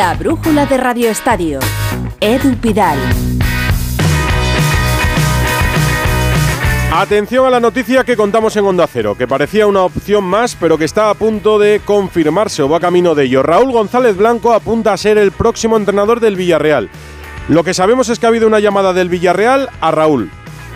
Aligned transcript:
La 0.00 0.14
brújula 0.14 0.64
de 0.64 0.78
Radio 0.78 1.10
Estadio. 1.10 1.58
Edu 2.20 2.56
Pidal. 2.56 2.96
Atención 6.90 7.44
a 7.44 7.50
la 7.50 7.60
noticia 7.60 8.02
que 8.02 8.16
contamos 8.16 8.56
en 8.56 8.64
Onda 8.64 8.86
Cero, 8.86 9.14
que 9.18 9.28
parecía 9.28 9.66
una 9.66 9.82
opción 9.82 10.24
más, 10.24 10.56
pero 10.58 10.78
que 10.78 10.86
está 10.86 11.10
a 11.10 11.14
punto 11.14 11.58
de 11.58 11.82
confirmarse 11.84 12.62
o 12.62 12.68
va 12.70 12.80
camino 12.80 13.14
de 13.14 13.24
ello. 13.24 13.42
Raúl 13.42 13.72
González 13.72 14.16
Blanco 14.16 14.54
apunta 14.54 14.94
a 14.94 14.96
ser 14.96 15.18
el 15.18 15.32
próximo 15.32 15.76
entrenador 15.76 16.18
del 16.18 16.36
Villarreal. 16.36 16.88
Lo 17.48 17.62
que 17.62 17.74
sabemos 17.74 18.08
es 18.08 18.18
que 18.18 18.24
ha 18.24 18.30
habido 18.30 18.46
una 18.46 18.60
llamada 18.60 18.94
del 18.94 19.10
Villarreal 19.10 19.68
a 19.82 19.90
Raúl, 19.90 20.30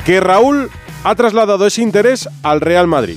que 0.04 0.20
Raúl 0.20 0.68
ha 1.02 1.14
trasladado 1.14 1.66
ese 1.66 1.80
interés 1.80 2.28
al 2.42 2.60
Real 2.60 2.88
Madrid 2.88 3.16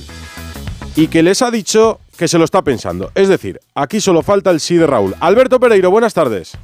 y 0.96 1.08
que 1.08 1.22
les 1.22 1.42
ha 1.42 1.50
dicho 1.50 2.00
que 2.18 2.28
se 2.28 2.36
lo 2.36 2.44
está 2.44 2.62
pensando. 2.62 3.12
Es 3.14 3.28
decir, 3.28 3.60
aquí 3.74 4.00
solo 4.00 4.22
falta 4.22 4.50
el 4.50 4.60
sí 4.60 4.76
de 4.76 4.86
Raúl. 4.86 5.14
Alberto 5.20 5.60
Pereiro, 5.60 5.90
buenas 5.90 6.12
tardes. 6.12 6.58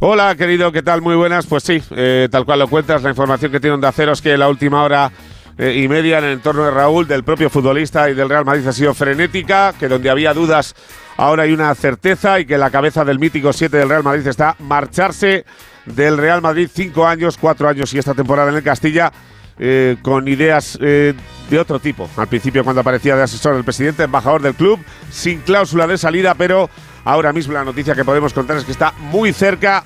Hola, 0.00 0.34
querido, 0.34 0.72
¿qué 0.72 0.82
tal? 0.82 1.00
Muy 1.00 1.14
buenas. 1.14 1.46
Pues 1.46 1.62
sí, 1.62 1.80
eh, 1.92 2.28
tal 2.30 2.44
cual 2.44 2.58
lo 2.58 2.68
cuentas, 2.68 3.02
la 3.02 3.10
información 3.10 3.52
que 3.52 3.60
tiene 3.60 3.74
Onda 3.74 3.92
Cero 3.92 4.12
es 4.12 4.20
que 4.20 4.36
la 4.36 4.48
última 4.48 4.82
hora 4.82 5.12
eh, 5.56 5.80
y 5.82 5.88
media 5.88 6.18
en 6.18 6.24
el 6.24 6.32
entorno 6.32 6.64
de 6.64 6.72
Raúl, 6.72 7.06
del 7.06 7.22
propio 7.22 7.48
futbolista 7.48 8.10
y 8.10 8.14
del 8.14 8.28
Real 8.28 8.44
Madrid 8.44 8.66
ha 8.66 8.72
sido 8.72 8.92
frenética, 8.92 9.72
que 9.78 9.88
donde 9.88 10.10
había 10.10 10.34
dudas 10.34 10.74
ahora 11.16 11.44
hay 11.44 11.52
una 11.52 11.74
certeza 11.76 12.40
y 12.40 12.44
que 12.44 12.58
la 12.58 12.70
cabeza 12.70 13.04
del 13.04 13.18
mítico 13.18 13.52
7 13.52 13.74
del 13.74 13.88
Real 13.88 14.02
Madrid 14.02 14.26
está 14.26 14.56
marcharse 14.58 15.46
del 15.86 16.18
Real 16.18 16.42
Madrid 16.42 16.68
cinco 16.70 17.06
años, 17.06 17.38
cuatro 17.40 17.68
años 17.68 17.94
y 17.94 17.98
esta 17.98 18.12
temporada 18.12 18.50
en 18.50 18.56
el 18.56 18.62
Castilla 18.62 19.12
eh, 19.58 19.96
con 20.02 20.28
ideas 20.28 20.78
eh, 20.82 21.14
de 21.48 21.58
otro 21.58 21.80
tipo. 21.80 22.10
Al 22.18 22.26
principio 22.26 22.62
cuando 22.62 22.82
aparecía 22.82 23.16
de 23.16 23.22
asesor 23.22 23.54
del 23.54 23.64
presidente, 23.64 24.02
embajador 24.02 24.42
del 24.42 24.54
club, 24.54 24.78
sin 25.10 25.40
cláusula 25.40 25.86
de 25.86 25.96
salida, 25.96 26.34
pero 26.34 26.68
ahora 27.04 27.32
mismo 27.32 27.54
la 27.54 27.64
noticia 27.64 27.94
que 27.94 28.04
podemos 28.04 28.34
contar 28.34 28.58
es 28.58 28.64
que 28.64 28.72
está 28.72 28.92
muy 28.98 29.32
cerca 29.32 29.82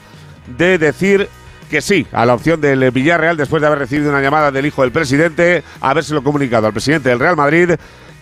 de 0.59 0.77
decir 0.77 1.29
que 1.71 1.81
sí 1.81 2.05
a 2.11 2.27
la 2.27 2.35
opción 2.35 2.61
del 2.61 2.91
Villarreal 2.91 3.37
después 3.37 3.61
de 3.61 3.69
haber 3.69 3.79
recibido 3.79 4.11
una 4.11 4.21
llamada 4.21 4.51
del 4.51 4.67
hijo 4.67 4.83
del 4.83 4.91
presidente, 4.91 5.63
habérselo 5.81 6.25
comunicado 6.25 6.67
al 6.67 6.73
presidente 6.73 7.11
del 7.11 7.21
Real 7.21 7.37
Madrid, 7.37 7.71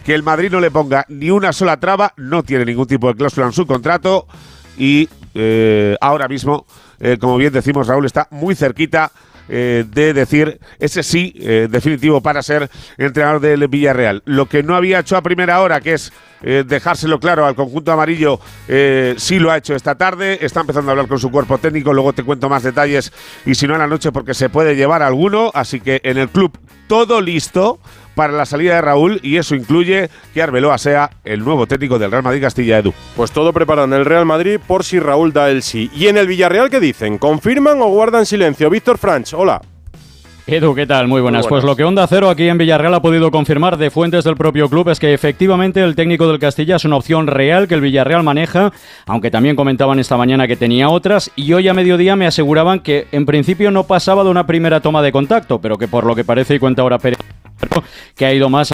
que 0.05 0.15
el 0.15 0.23
Madrid 0.23 0.51
no 0.53 0.61
le 0.61 0.71
ponga 0.71 1.07
ni 1.09 1.31
una 1.31 1.55
sola 1.55 1.81
traba, 1.81 2.13
no 2.19 2.43
tiene 2.43 2.67
ningún 2.67 2.87
tipo 2.87 3.09
de 3.09 3.15
cláusula 3.15 3.47
en 3.47 3.53
su 3.53 3.67
contrato 3.67 4.27
y 4.77 5.09
eh, 5.35 5.97
ahora 6.03 6.29
mismo, 6.29 6.67
como 7.21 7.39
bien 7.39 7.55
decimos, 7.55 7.87
Raúl 7.87 8.05
está 8.05 8.29
muy 8.31 8.55
cerquita 8.55 9.13
eh, 9.49 9.85
de 9.89 10.13
decir 10.13 10.61
ese 10.79 11.03
sí 11.03 11.35
eh, 11.41 11.69
definitivo 11.71 12.21
para 12.21 12.43
ser 12.43 12.71
entrenador 12.97 13.41
del 13.41 13.67
Villarreal. 13.69 14.23
Lo 14.25 14.47
que 14.47 14.63
no 14.63 14.77
había 14.77 15.01
hecho 15.01 15.17
a 15.17 15.23
primera 15.23 15.61
hora, 15.61 15.81
que 15.81 15.95
es 15.95 16.13
eh, 16.43 16.65
dejárselo 16.67 17.19
claro 17.19 17.47
al 17.47 17.55
conjunto 17.55 17.91
amarillo, 17.91 18.41
sí 19.17 19.39
lo 19.39 19.51
ha 19.51 19.57
hecho 19.57 19.75
esta 19.75 19.95
tarde. 19.95 20.39
Está 20.41 20.61
empezando 20.61 20.91
a 20.91 20.93
hablar 20.93 21.09
con 21.09 21.19
su 21.19 21.31
cuerpo 21.31 21.59
técnico. 21.59 21.93
Luego 21.93 22.13
te 22.13 22.23
cuento 22.23 22.49
más 22.49 22.63
detalles 22.63 23.13
y 23.47 23.55
si 23.55 23.67
no 23.67 23.75
en 23.75 23.81
la 23.81 23.87
noche, 23.87 24.13
porque 24.13 24.35
se 24.35 24.49
puede 24.49 24.77
llevar 24.77 25.03
alguno. 25.03 25.51
Así 25.55 25.81
que 25.81 26.01
en 26.05 26.19
el 26.19 26.29
club 26.29 26.57
todo 26.87 27.21
listo 27.21 27.81
para 28.19 28.33
la 28.33 28.47
salida 28.47 28.75
de 28.75 28.81
Raúl 28.81 29.21
y 29.23 29.37
eso 29.37 29.55
incluye 29.55 30.11
que 30.35 30.43
Arbeloa 30.43 30.77
sea 30.77 31.09
el 31.23 31.45
nuevo 31.45 31.69
técnico 31.69 32.01
del 32.01 32.11
Real 32.11 32.25
Madrid 32.25 32.43
Castilla 32.43 32.79
Edu. 32.79 32.93
Pues 33.15 33.31
todo 33.31 33.53
preparado 33.53 33.87
en 33.87 33.93
el 33.93 34.05
Real 34.05 34.27
Madrid 34.27 34.59
por 34.67 34.83
si 34.83 34.99
Raúl 34.99 35.33
da 35.33 35.49
el 35.51 35.63
sí. 35.63 35.89
¿Y 35.95 36.09
en 36.09 36.17
el 36.17 36.27
Villarreal 36.27 36.69
qué 36.69 36.81
dicen? 36.81 37.19
¿Confirman 37.19 37.81
o 37.81 37.87
guardan 37.91 38.27
silencio? 38.27 38.71
Víctor 38.71 38.99
Franch, 38.99 39.35
hola. 39.35 39.63
Edu, 40.49 40.75
¿qué 40.75 40.87
tal? 40.87 41.07
Muy 41.07 41.21
buenas. 41.21 41.47
Pues 41.47 41.63
lo 41.63 41.77
que 41.77 41.85
Onda 41.85 42.07
Cero 42.09 42.29
aquí 42.29 42.49
en 42.49 42.59
Villarreal 42.59 42.95
ha 42.95 43.03
podido 43.03 43.31
confirmar 43.31 43.77
de 43.77 43.91
fuentes 43.91 44.25
del 44.25 44.35
propio 44.35 44.69
club 44.69 44.89
es 44.89 44.99
que 44.99 45.15
efectivamente 45.15 45.81
el 45.81 45.95
técnico 45.95 46.27
del 46.27 46.41
Castilla 46.41 46.77
es 46.77 46.85
una 46.85 46.97
opción 46.97 47.29
real 47.29 47.69
que 47.69 47.75
el 47.75 47.83
Villarreal 47.83 48.25
maneja, 48.25 48.73
aunque 49.07 49.31
también 49.31 49.55
comentaban 49.55 50.01
esta 50.01 50.17
mañana 50.17 50.49
que 50.49 50.57
tenía 50.57 50.89
otras 50.89 51.31
y 51.37 51.53
hoy 51.53 51.69
a 51.69 51.75
mediodía 51.75 52.17
me 52.17 52.27
aseguraban 52.27 52.81
que 52.81 53.07
en 53.13 53.27
principio 53.27 53.71
no 53.71 53.85
pasaba 53.85 54.25
de 54.25 54.31
una 54.31 54.47
primera 54.47 54.81
toma 54.81 55.03
de 55.03 55.13
contacto, 55.13 55.61
pero 55.61 55.77
que 55.77 55.87
por 55.87 56.05
lo 56.05 56.17
que 56.17 56.25
parece 56.25 56.55
y 56.57 56.59
cuenta 56.59 56.81
ahora 56.81 56.99
Pérez 56.99 57.19
que 58.15 58.27
ha 58.27 58.33
ido 58.33 58.49
más 58.49 58.73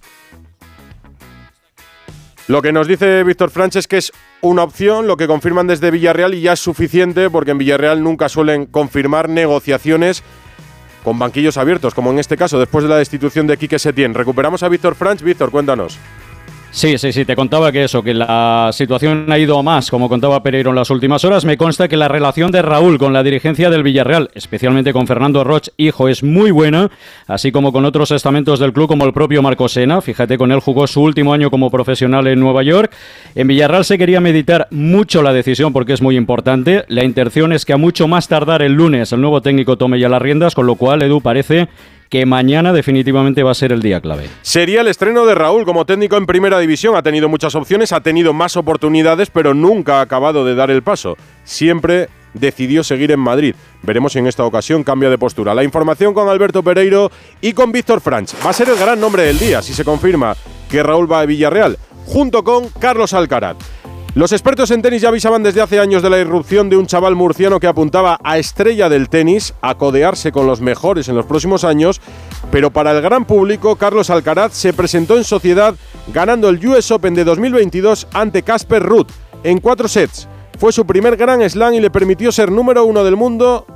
lo 2.46 2.60
que 2.60 2.72
nos 2.72 2.86
dice 2.86 3.24
Víctor 3.24 3.50
Franch 3.50 3.76
es 3.76 3.88
que 3.88 3.96
es 3.96 4.12
una 4.42 4.64
opción, 4.64 5.06
lo 5.06 5.16
que 5.16 5.26
confirman 5.26 5.66
desde 5.66 5.90
Villarreal 5.90 6.34
y 6.34 6.42
ya 6.42 6.52
es 6.52 6.60
suficiente 6.60 7.30
porque 7.30 7.52
en 7.52 7.58
Villarreal 7.58 8.02
nunca 8.02 8.28
suelen 8.28 8.66
confirmar 8.66 9.30
negociaciones 9.30 10.22
con 11.02 11.18
banquillos 11.18 11.56
abiertos, 11.56 11.94
como 11.94 12.10
en 12.10 12.18
este 12.18 12.36
caso, 12.36 12.58
después 12.58 12.82
de 12.82 12.90
la 12.90 12.96
destitución 12.96 13.46
de 13.46 13.56
Quique 13.56 13.78
Setién. 13.78 14.12
Recuperamos 14.12 14.62
a 14.62 14.68
Víctor 14.68 14.94
Franch. 14.94 15.22
Víctor, 15.22 15.50
cuéntanos. 15.50 15.98
Sí, 16.74 16.98
sí, 16.98 17.12
sí, 17.12 17.24
te 17.24 17.36
contaba 17.36 17.70
que 17.70 17.84
eso, 17.84 18.02
que 18.02 18.12
la 18.12 18.70
situación 18.72 19.30
ha 19.30 19.38
ido 19.38 19.56
a 19.56 19.62
más, 19.62 19.92
como 19.92 20.08
contaba 20.08 20.42
Pereiro 20.42 20.70
en 20.70 20.76
las 20.76 20.90
últimas 20.90 21.24
horas. 21.24 21.44
Me 21.44 21.56
consta 21.56 21.86
que 21.86 21.96
la 21.96 22.08
relación 22.08 22.50
de 22.50 22.62
Raúl 22.62 22.98
con 22.98 23.12
la 23.12 23.22
dirigencia 23.22 23.70
del 23.70 23.84
Villarreal, 23.84 24.28
especialmente 24.34 24.92
con 24.92 25.06
Fernando 25.06 25.44
Roch, 25.44 25.68
hijo, 25.76 26.08
es 26.08 26.24
muy 26.24 26.50
buena, 26.50 26.90
así 27.28 27.52
como 27.52 27.72
con 27.72 27.84
otros 27.84 28.10
estamentos 28.10 28.58
del 28.58 28.72
club 28.72 28.88
como 28.88 29.04
el 29.04 29.12
propio 29.12 29.40
Marco 29.40 29.68
Sena. 29.68 30.00
Fíjate, 30.00 30.36
con 30.36 30.50
él 30.50 30.58
jugó 30.58 30.88
su 30.88 31.00
último 31.00 31.32
año 31.32 31.48
como 31.48 31.70
profesional 31.70 32.26
en 32.26 32.40
Nueva 32.40 32.64
York. 32.64 32.92
En 33.36 33.46
Villarreal 33.46 33.84
se 33.84 33.96
quería 33.96 34.20
meditar 34.20 34.66
mucho 34.72 35.22
la 35.22 35.32
decisión 35.32 35.72
porque 35.72 35.92
es 35.92 36.02
muy 36.02 36.16
importante. 36.16 36.84
La 36.88 37.04
intención 37.04 37.52
es 37.52 37.64
que 37.64 37.72
a 37.72 37.76
mucho 37.76 38.08
más 38.08 38.26
tardar 38.26 38.62
el 38.62 38.72
lunes 38.72 39.12
el 39.12 39.20
nuevo 39.20 39.40
técnico 39.42 39.78
tome 39.78 40.00
ya 40.00 40.08
las 40.08 40.20
riendas, 40.20 40.56
con 40.56 40.66
lo 40.66 40.74
cual 40.74 41.02
Edu 41.02 41.20
parece 41.20 41.68
que 42.14 42.26
mañana 42.26 42.72
definitivamente 42.72 43.42
va 43.42 43.50
a 43.50 43.54
ser 43.54 43.72
el 43.72 43.82
día 43.82 44.00
clave. 44.00 44.28
Sería 44.40 44.82
el 44.82 44.86
estreno 44.86 45.26
de 45.26 45.34
Raúl 45.34 45.64
como 45.64 45.84
técnico 45.84 46.16
en 46.16 46.26
primera 46.26 46.60
división. 46.60 46.94
Ha 46.94 47.02
tenido 47.02 47.28
muchas 47.28 47.56
opciones, 47.56 47.90
ha 47.90 48.02
tenido 48.02 48.32
más 48.32 48.56
oportunidades, 48.56 49.30
pero 49.30 49.52
nunca 49.52 49.98
ha 49.98 50.02
acabado 50.02 50.44
de 50.44 50.54
dar 50.54 50.70
el 50.70 50.84
paso. 50.84 51.16
Siempre 51.42 52.08
decidió 52.32 52.84
seguir 52.84 53.10
en 53.10 53.18
Madrid. 53.18 53.56
Veremos 53.82 54.12
si 54.12 54.20
en 54.20 54.28
esta 54.28 54.44
ocasión 54.44 54.84
cambia 54.84 55.10
de 55.10 55.18
postura. 55.18 55.56
La 55.56 55.64
información 55.64 56.14
con 56.14 56.28
Alberto 56.28 56.62
Pereiro 56.62 57.10
y 57.40 57.52
con 57.52 57.72
Víctor 57.72 58.00
Franch. 58.00 58.32
Va 58.46 58.50
a 58.50 58.52
ser 58.52 58.68
el 58.68 58.76
gran 58.76 59.00
nombre 59.00 59.24
del 59.24 59.40
día 59.40 59.60
si 59.60 59.74
se 59.74 59.84
confirma 59.84 60.36
que 60.70 60.84
Raúl 60.84 61.10
va 61.10 61.18
a 61.18 61.26
Villarreal, 61.26 61.78
junto 62.06 62.44
con 62.44 62.68
Carlos 62.78 63.12
Alcaraz. 63.12 63.56
Los 64.14 64.30
expertos 64.30 64.70
en 64.70 64.80
tenis 64.80 65.02
ya 65.02 65.08
avisaban 65.08 65.42
desde 65.42 65.60
hace 65.60 65.80
años 65.80 66.00
de 66.00 66.08
la 66.08 66.20
irrupción 66.20 66.70
de 66.70 66.76
un 66.76 66.86
chaval 66.86 67.16
murciano 67.16 67.58
que 67.58 67.66
apuntaba 67.66 68.16
a 68.22 68.38
estrella 68.38 68.88
del 68.88 69.08
tenis, 69.08 69.54
a 69.60 69.74
codearse 69.74 70.30
con 70.30 70.46
los 70.46 70.60
mejores 70.60 71.08
en 71.08 71.16
los 71.16 71.26
próximos 71.26 71.64
años, 71.64 72.00
pero 72.52 72.70
para 72.70 72.92
el 72.92 73.02
gran 73.02 73.24
público, 73.24 73.74
Carlos 73.74 74.10
Alcaraz 74.10 74.52
se 74.52 74.72
presentó 74.72 75.16
en 75.16 75.24
sociedad 75.24 75.74
ganando 76.12 76.48
el 76.48 76.64
US 76.64 76.92
Open 76.92 77.14
de 77.14 77.24
2022 77.24 78.06
ante 78.12 78.44
Casper 78.44 78.84
Ruth 78.84 79.08
en 79.42 79.58
cuatro 79.58 79.88
sets. 79.88 80.28
Fue 80.60 80.72
su 80.72 80.86
primer 80.86 81.16
gran 81.16 81.42
slam 81.50 81.74
y 81.74 81.80
le 81.80 81.90
permitió 81.90 82.30
ser 82.30 82.52
número 82.52 82.84
uno 82.84 83.02
del 83.02 83.16
mundo 83.16 83.66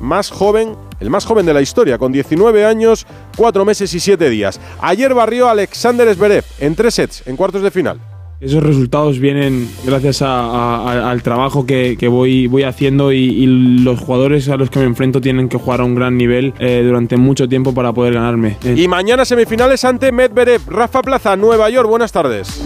más 0.00 0.30
joven, 0.30 0.76
el 0.98 1.10
más 1.10 1.26
joven 1.26 1.44
de 1.44 1.52
la 1.52 1.60
historia, 1.60 1.98
con 1.98 2.10
19 2.10 2.64
años, 2.64 3.06
4 3.36 3.66
meses 3.66 3.92
y 3.92 4.00
7 4.00 4.30
días. 4.30 4.58
Ayer 4.80 5.12
barrió 5.12 5.46
a 5.46 5.50
Alexander 5.50 6.14
Zverev 6.14 6.44
en 6.58 6.74
tres 6.74 6.94
sets, 6.94 7.26
en 7.26 7.36
cuartos 7.36 7.60
de 7.60 7.70
final. 7.70 8.00
Esos 8.40 8.62
resultados 8.62 9.18
vienen 9.18 9.68
gracias 9.84 10.22
al 10.22 11.22
trabajo 11.22 11.66
que, 11.66 11.96
voy, 12.08 12.46
voy 12.46 12.62
haciendo 12.62 13.12
y, 13.12 13.46
los 13.48 13.98
jugadores 13.98 14.48
a 14.48 14.56
los 14.56 14.70
que 14.70 14.78
me 14.78 14.84
enfrento 14.84 15.20
tienen 15.20 15.48
que 15.48 15.56
jugar 15.58 15.80
a 15.80 15.84
un 15.84 15.94
gran 15.94 16.16
nivel 16.16 16.54
eh, 16.58 16.82
durante 16.84 17.16
mucho 17.16 17.48
tiempo 17.48 17.74
para 17.74 17.92
poder 17.92 18.14
ganarme. 18.14 18.56
Y 18.76 18.86
mañana 18.86 19.24
semifinales 19.24 19.84
ante 19.84 20.12
Medvedev. 20.12 20.62
Rafa 20.68 21.02
Plaza, 21.02 21.36
Nueva 21.36 21.68
York. 21.70 21.88
Buenas 21.88 22.12
tardes. 22.12 22.64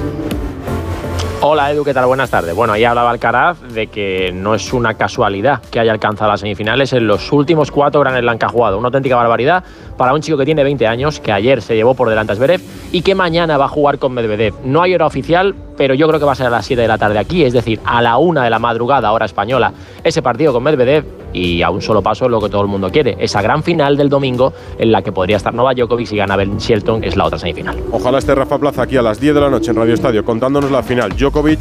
Hola 1.45 1.73
Edu, 1.73 1.83
¿qué 1.83 1.93
tal? 1.93 2.07
Buenas 2.07 2.31
tardes. 2.31 2.55
Bueno, 2.55 2.73
ahí 2.73 2.85
hablaba 2.85 3.11
Alcaraz 3.11 3.61
de 3.63 3.89
que 3.89 4.31
no 4.33 4.55
es 4.55 4.73
una 4.73 4.95
casualidad 4.95 5.61
que 5.73 5.81
haya 5.81 5.91
alcanzado 5.91 6.31
las 6.31 6.39
semifinales 6.39 6.93
en 6.93 7.09
los 7.09 7.33
últimos 7.33 7.73
cuatro 7.73 8.01
Grand 8.01 8.17
Slam 8.17 8.39
que 8.39 8.45
ha 8.45 8.49
jugado. 8.49 8.79
Una 8.79 8.87
auténtica 8.87 9.17
barbaridad 9.17 9.65
para 9.97 10.15
un 10.15 10.21
chico 10.21 10.39
que 10.39 10.45
tiene 10.45 10.63
20 10.63 10.87
años, 10.87 11.19
que 11.19 11.33
ayer 11.33 11.61
se 11.61 11.75
llevó 11.75 11.95
por 11.95 12.09
delante 12.09 12.33
a 12.33 12.37
Zverev 12.37 12.61
y 12.93 13.03
que 13.03 13.17
mañana 13.17 13.59
va 13.59 13.65
a 13.65 13.69
jugar 13.69 13.99
con 13.99 14.13
Medvedev. 14.13 14.55
No 14.63 14.83
hay 14.83 14.95
hora 14.95 15.07
oficial, 15.07 15.53
pero 15.77 15.95
yo 15.95 16.07
creo 16.07 16.21
que 16.21 16.27
va 16.27 16.31
a 16.31 16.37
ser 16.37 16.47
a 16.47 16.51
las 16.51 16.65
7 16.65 16.81
de 16.81 16.87
la 16.87 16.97
tarde 16.97 17.19
aquí, 17.19 17.45
es 17.45 17.53
decir, 17.53 17.81
a 17.85 18.01
la 18.01 18.19
1 18.19 18.41
de 18.41 18.49
la 18.49 18.61
madrugada, 18.61 19.11
hora 19.11 19.27
española, 19.27 19.73
ese 20.05 20.23
partido 20.23 20.53
con 20.53 20.63
Medvedev 20.63 21.22
y 21.33 21.63
a 21.63 21.71
un 21.71 21.83
solo 21.83 22.03
paso 22.03 22.29
lo 22.29 22.41
que 22.41 22.49
todo 22.49 22.63
el 22.63 22.69
mundo 22.69 22.91
quiere, 22.91 23.17
esa 23.19 23.43
gran 23.43 23.63
final 23.63 23.97
del 23.97 24.09
domingo 24.09 24.53
en 24.79 24.93
la 24.93 25.03
que 25.03 25.13
podría 25.13 25.37
estar 25.37 25.55
Nova 25.55 25.75
Djokovic 25.75 26.13
y 26.13 26.17
gana 26.17 26.37
Ben 26.37 26.59
Shelton, 26.59 27.05
es 27.05 27.17
la 27.17 27.27
otra 27.27 27.39
semifinal. 27.39 27.77
Ojalá 27.91 28.19
esté 28.19 28.35
Rafa 28.35 28.59
Plaza 28.59 28.83
aquí 28.83 28.97
a 28.97 29.03
las 29.03 29.21
10 29.21 29.35
de 29.35 29.41
la 29.41 29.51
noche 29.51 29.71
en 29.71 29.77
Radio 29.77 29.95
Estadio 29.95 30.25
contándonos 30.25 30.71
la 30.71 30.83
final. 30.83 31.17
Djokovic 31.17 31.61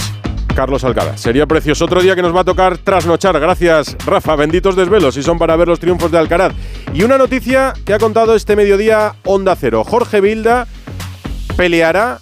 Carlos 0.54 0.84
Alcalá. 0.84 1.18
Sería 1.18 1.46
precioso. 1.46 1.86
Otro 1.86 2.02
día 2.02 2.16
que 2.16 2.22
nos 2.22 2.36
va 2.36 2.42
a 2.42 2.44
tocar 2.44 2.78
trasnochar. 2.78 3.40
Gracias, 3.40 3.96
Rafa. 4.06 4.36
Benditos 4.36 4.76
desvelos 4.76 5.18
y 5.18 5.24
son 5.24 5.38
para 5.38 5.56
ver 5.56 5.68
los 5.68 5.80
triunfos 5.80 6.12
de 6.12 6.18
Alcaraz. 6.18 6.54
Y 6.94 7.04
una 7.04 7.18
noticia 7.18 7.74
que 7.86 7.94
ha 7.94 8.00
contado 8.00 8.36
este 8.36 8.56
mediodía 8.56 9.16
Onda 9.24 9.56
Cero. 9.56 9.84
Jorge 9.86 10.22
Vilda 10.22 10.68
peleará 11.56 12.20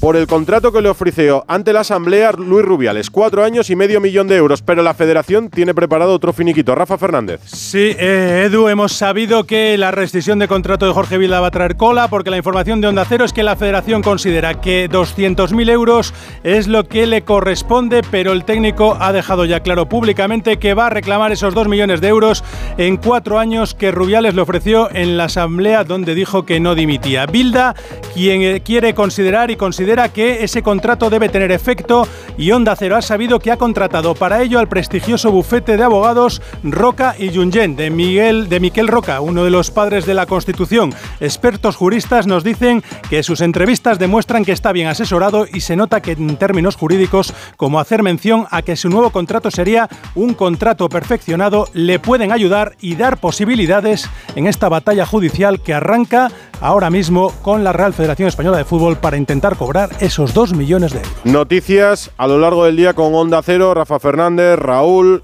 por 0.00 0.16
el 0.16 0.26
contrato 0.26 0.72
que 0.72 0.80
le 0.80 0.88
ofreció 0.88 1.44
ante 1.46 1.74
la 1.74 1.80
Asamblea 1.80 2.32
Luis 2.32 2.64
Rubiales. 2.64 3.10
Cuatro 3.10 3.44
años 3.44 3.68
y 3.68 3.76
medio 3.76 4.00
millón 4.00 4.28
de 4.28 4.36
euros, 4.36 4.62
pero 4.62 4.82
la 4.82 4.94
federación 4.94 5.50
tiene 5.50 5.74
preparado 5.74 6.14
otro 6.14 6.32
finiquito. 6.32 6.74
Rafa 6.74 6.96
Fernández. 6.96 7.42
Sí, 7.44 7.94
eh, 7.98 8.46
Edu, 8.46 8.68
hemos 8.68 8.92
sabido 8.94 9.44
que 9.44 9.76
la 9.76 9.90
rescisión 9.90 10.38
de 10.38 10.48
contrato 10.48 10.86
de 10.86 10.92
Jorge 10.92 11.18
Vilda 11.18 11.40
va 11.40 11.48
a 11.48 11.50
traer 11.50 11.76
cola, 11.76 12.08
porque 12.08 12.30
la 12.30 12.38
información 12.38 12.80
de 12.80 12.88
Onda 12.88 13.04
Cero 13.04 13.26
es 13.26 13.34
que 13.34 13.42
la 13.42 13.56
federación 13.56 14.00
considera 14.00 14.60
que 14.60 14.88
200.000 14.88 15.70
euros 15.70 16.14
es 16.44 16.66
lo 16.66 16.88
que 16.88 17.06
le 17.06 17.22
corresponde, 17.22 18.00
pero 18.10 18.32
el 18.32 18.44
técnico 18.44 18.96
ha 19.00 19.12
dejado 19.12 19.44
ya 19.44 19.60
claro 19.60 19.86
públicamente 19.86 20.58
que 20.58 20.72
va 20.72 20.86
a 20.86 20.90
reclamar 20.90 21.30
esos 21.30 21.54
2 21.54 21.68
millones 21.68 22.00
de 22.00 22.08
euros 22.08 22.42
en 22.78 22.96
cuatro 22.96 23.38
años 23.38 23.74
que 23.74 23.90
Rubiales 23.90 24.34
le 24.34 24.40
ofreció 24.40 24.88
en 24.94 25.18
la 25.18 25.24
Asamblea, 25.24 25.84
donde 25.84 26.14
dijo 26.14 26.46
que 26.46 26.58
no 26.58 26.74
dimitía. 26.74 27.26
Bilda, 27.26 27.74
quien 28.14 28.40
eh, 28.40 28.62
quiere 28.64 28.94
considerar 28.94 29.50
y 29.50 29.56
considera 29.56 29.89
que 29.90 30.44
ese 30.44 30.62
contrato 30.62 31.10
debe 31.10 31.28
tener 31.28 31.50
efecto 31.50 32.06
y 32.38 32.52
Onda 32.52 32.76
Cero 32.76 32.96
ha 32.96 33.02
sabido 33.02 33.40
que 33.40 33.50
ha 33.50 33.56
contratado 33.56 34.14
para 34.14 34.40
ello 34.40 34.60
al 34.60 34.68
prestigioso 34.68 35.32
bufete 35.32 35.76
de 35.76 35.82
abogados 35.82 36.40
Roca 36.62 37.16
y 37.18 37.34
Junyent 37.34 37.76
de 37.76 37.90
Miguel 37.90 38.48
de 38.48 38.60
Miquel 38.60 38.86
Roca, 38.86 39.20
uno 39.20 39.42
de 39.42 39.50
los 39.50 39.72
padres 39.72 40.06
de 40.06 40.14
la 40.14 40.26
Constitución. 40.26 40.94
Expertos 41.18 41.74
juristas 41.74 42.28
nos 42.28 42.44
dicen 42.44 42.84
que 43.08 43.24
sus 43.24 43.40
entrevistas 43.40 43.98
demuestran 43.98 44.44
que 44.44 44.52
está 44.52 44.70
bien 44.70 44.86
asesorado 44.86 45.46
y 45.52 45.60
se 45.60 45.74
nota 45.74 46.00
que 46.00 46.12
en 46.12 46.36
términos 46.36 46.76
jurídicos, 46.76 47.34
como 47.56 47.80
hacer 47.80 48.04
mención 48.04 48.46
a 48.52 48.62
que 48.62 48.76
su 48.76 48.90
nuevo 48.90 49.10
contrato 49.10 49.50
sería 49.50 49.88
un 50.14 50.34
contrato 50.34 50.88
perfeccionado, 50.88 51.66
le 51.74 51.98
pueden 51.98 52.30
ayudar 52.30 52.76
y 52.80 52.94
dar 52.94 53.18
posibilidades 53.18 54.08
en 54.36 54.46
esta 54.46 54.68
batalla 54.68 55.04
judicial 55.04 55.60
que 55.60 55.74
arranca 55.74 56.30
ahora 56.60 56.90
mismo 56.90 57.32
con 57.42 57.64
la 57.64 57.72
Real 57.72 57.92
Federación 57.92 58.28
Española 58.28 58.58
de 58.58 58.64
Fútbol 58.64 58.96
para 58.96 59.16
intentar 59.16 59.56
cobrar 59.56 59.90
esos 60.00 60.34
2 60.34 60.54
millones 60.54 60.92
de 60.92 60.98
euros. 60.98 61.12
Noticias 61.24 62.10
a 62.16 62.26
lo 62.26 62.38
largo 62.38 62.64
del 62.64 62.76
día 62.76 62.94
con 62.94 63.14
Onda 63.14 63.42
Cero, 63.42 63.74
Rafa 63.74 63.98
Fernández, 63.98 64.58
Raúl, 64.58 65.22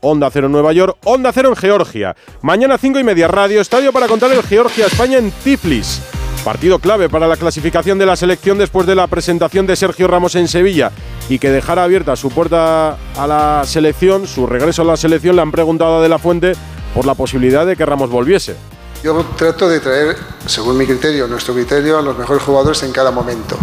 Onda 0.00 0.30
Cero 0.30 0.46
en 0.46 0.52
Nueva 0.52 0.72
York, 0.72 0.98
Onda 1.04 1.32
Cero 1.32 1.48
en 1.48 1.56
Georgia. 1.56 2.14
Mañana 2.42 2.76
5 2.76 2.98
y 2.98 3.04
media, 3.04 3.28
Radio 3.28 3.60
Estadio 3.60 3.92
para 3.92 4.06
contar 4.06 4.30
el 4.32 4.42
Georgia-España 4.42 5.18
en 5.18 5.30
Tiflis. 5.30 6.02
Partido 6.44 6.78
clave 6.78 7.08
para 7.08 7.26
la 7.26 7.38
clasificación 7.38 7.98
de 7.98 8.04
la 8.04 8.16
selección 8.16 8.58
después 8.58 8.86
de 8.86 8.94
la 8.94 9.06
presentación 9.06 9.66
de 9.66 9.76
Sergio 9.76 10.06
Ramos 10.08 10.34
en 10.34 10.46
Sevilla 10.46 10.92
y 11.30 11.38
que 11.38 11.50
dejara 11.50 11.84
abierta 11.84 12.16
su 12.16 12.28
puerta 12.28 12.98
a 13.16 13.26
la 13.26 13.62
selección, 13.64 14.26
su 14.26 14.46
regreso 14.46 14.82
a 14.82 14.84
la 14.84 14.98
selección, 14.98 15.36
le 15.36 15.42
han 15.42 15.52
preguntado 15.52 15.98
a 15.98 16.02
De 16.02 16.10
La 16.10 16.18
Fuente 16.18 16.52
por 16.94 17.06
la 17.06 17.14
posibilidad 17.14 17.64
de 17.64 17.76
que 17.76 17.86
Ramos 17.86 18.10
volviese. 18.10 18.56
Yo 19.04 19.22
trato 19.36 19.68
de 19.68 19.80
traer, 19.80 20.16
según 20.46 20.78
mi 20.78 20.86
criterio, 20.86 21.28
nuestro 21.28 21.52
criterio, 21.52 21.98
a 21.98 22.02
los 22.02 22.16
mejores 22.16 22.42
jugadores 22.42 22.82
en 22.84 22.90
cada 22.90 23.10
momento. 23.10 23.58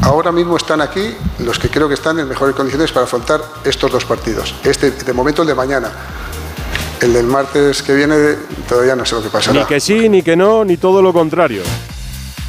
Ahora 0.00 0.32
mismo 0.32 0.56
están 0.56 0.80
aquí 0.80 1.14
los 1.40 1.58
que 1.58 1.68
creo 1.68 1.86
que 1.86 1.92
están 1.92 2.18
en 2.18 2.26
mejores 2.26 2.56
condiciones 2.56 2.90
para 2.90 3.04
afrontar 3.04 3.42
estos 3.62 3.92
dos 3.92 4.06
partidos. 4.06 4.54
Este, 4.64 4.90
de 4.90 5.12
momento, 5.12 5.42
el 5.42 5.48
de 5.48 5.54
mañana. 5.54 5.92
El 6.98 7.12
del 7.12 7.26
martes 7.26 7.82
que 7.82 7.94
viene, 7.94 8.36
todavía 8.66 8.96
no 8.96 9.04
sé 9.04 9.16
lo 9.16 9.22
que 9.22 9.28
pasará. 9.28 9.60
Ni 9.60 9.66
que 9.66 9.80
sí, 9.80 10.08
ni 10.08 10.22
que 10.22 10.34
no, 10.34 10.64
ni 10.64 10.78
todo 10.78 11.02
lo 11.02 11.12
contrario. 11.12 11.62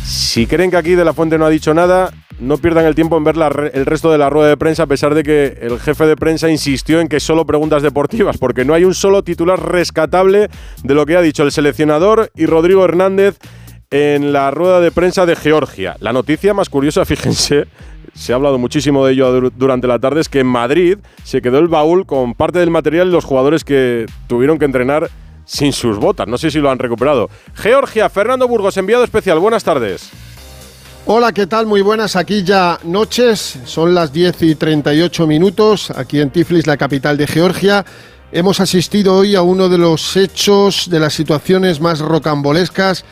Si 0.06 0.48
creen 0.48 0.72
que 0.72 0.78
aquí 0.78 0.96
De 0.96 1.04
La 1.04 1.14
Fuente 1.14 1.38
no 1.38 1.46
ha 1.46 1.50
dicho 1.50 1.74
nada, 1.74 2.14
no 2.42 2.58
pierdan 2.58 2.86
el 2.86 2.96
tiempo 2.96 3.18
en 3.18 3.24
ver 3.24 3.36
el 3.74 3.86
resto 3.86 4.12
de 4.12 4.18
la 4.18 4.30
rueda 4.30 4.50
de 4.50 4.58
prensa, 4.58 4.84
a 4.84 4.88
pesar 4.88 5.14
de 5.14 5.24
que 5.24 5.60
el 5.62 5.80
jefe 5.80 6.08
de 6.08 6.16
prensa 6.16 6.50
insistió 6.50 7.00
en 7.00 7.08
que 7.08 7.20
solo 7.20 7.46
preguntas 7.46 7.84
deportivas, 7.84 8.38
porque 8.38 8.66
no 8.66 8.74
hay 8.74 8.84
un 8.84 8.96
solo 8.96 9.24
titular 9.24 9.62
rescatable 9.64 10.50
de 10.84 10.94
lo 10.96 11.06
que 11.06 11.16
ha 11.16 11.22
dicho 11.22 11.44
el 11.44 11.52
seleccionador 11.52 12.32
y 12.36 12.48
Rodrigo 12.48 12.84
Hernández 12.84 13.38
en 13.92 14.34
la 14.34 14.50
rueda 14.50 14.80
de 14.80 14.92
prensa 14.92 15.26
de 15.28 15.36
Georgia. 15.36 15.96
La 16.00 16.14
noticia 16.14 16.54
más 16.56 16.70
curiosa, 16.70 17.06
fíjense, 17.06 17.68
se 18.14 18.34
ha 18.34 18.38
hablado 18.38 18.58
muchísimo 18.58 19.06
de 19.06 19.14
ello 19.14 19.52
durante 19.52 19.88
la 19.88 20.00
tarde, 20.00 20.22
es 20.22 20.30
que 20.30 20.40
en 20.40 20.48
Madrid 20.48 20.98
se 21.24 21.42
quedó 21.44 21.60
el 21.60 21.68
baúl 21.68 22.08
con 22.08 22.34
parte 22.34 22.58
del 22.58 22.72
material 22.72 23.10
y 23.10 23.12
los 23.12 23.24
jugadores 23.24 23.64
que 23.64 24.08
tuvieron 24.28 24.58
que 24.58 24.66
entrenar 24.66 25.10
sin 25.46 25.74
sus 25.74 25.98
botas. 25.98 26.28
No 26.28 26.40
sé 26.40 26.50
si 26.50 26.60
lo 26.60 26.72
han 26.72 26.80
recuperado. 26.80 27.30
Georgia, 27.54 28.10
Fernando 28.10 28.48
Burgos, 28.48 28.78
enviado 28.78 29.04
especial. 29.04 29.38
Buenas 29.38 29.64
tardes. 29.64 30.12
Hola, 31.08 31.32
¿qué 31.32 31.48
tal? 31.48 31.66
Muy 31.66 31.82
buenas. 31.82 32.16
Aquí 32.16 32.44
ya 32.44 32.80
noches, 32.84 33.58
son 33.66 33.96
las 33.96 34.14
10 34.14 34.44
y 34.44 34.56
38 34.56 35.26
minutos, 35.26 35.90
aquí 35.90 36.22
en 36.22 36.30
Tiflis, 36.30 36.68
la 36.68 36.78
capital 36.78 37.18
de 37.18 37.26
Georgia. 37.26 37.84
Hemos 38.32 38.60
asistido 38.60 39.16
hoy 39.16 39.36
a 39.36 39.42
uno 39.42 39.68
de 39.68 39.80
los 39.80 40.16
hechos, 40.16 40.90
de 40.92 41.00
las 41.00 41.14
situaciones 41.14 41.82
más 41.82 42.00
rocambolescas, 42.00 43.04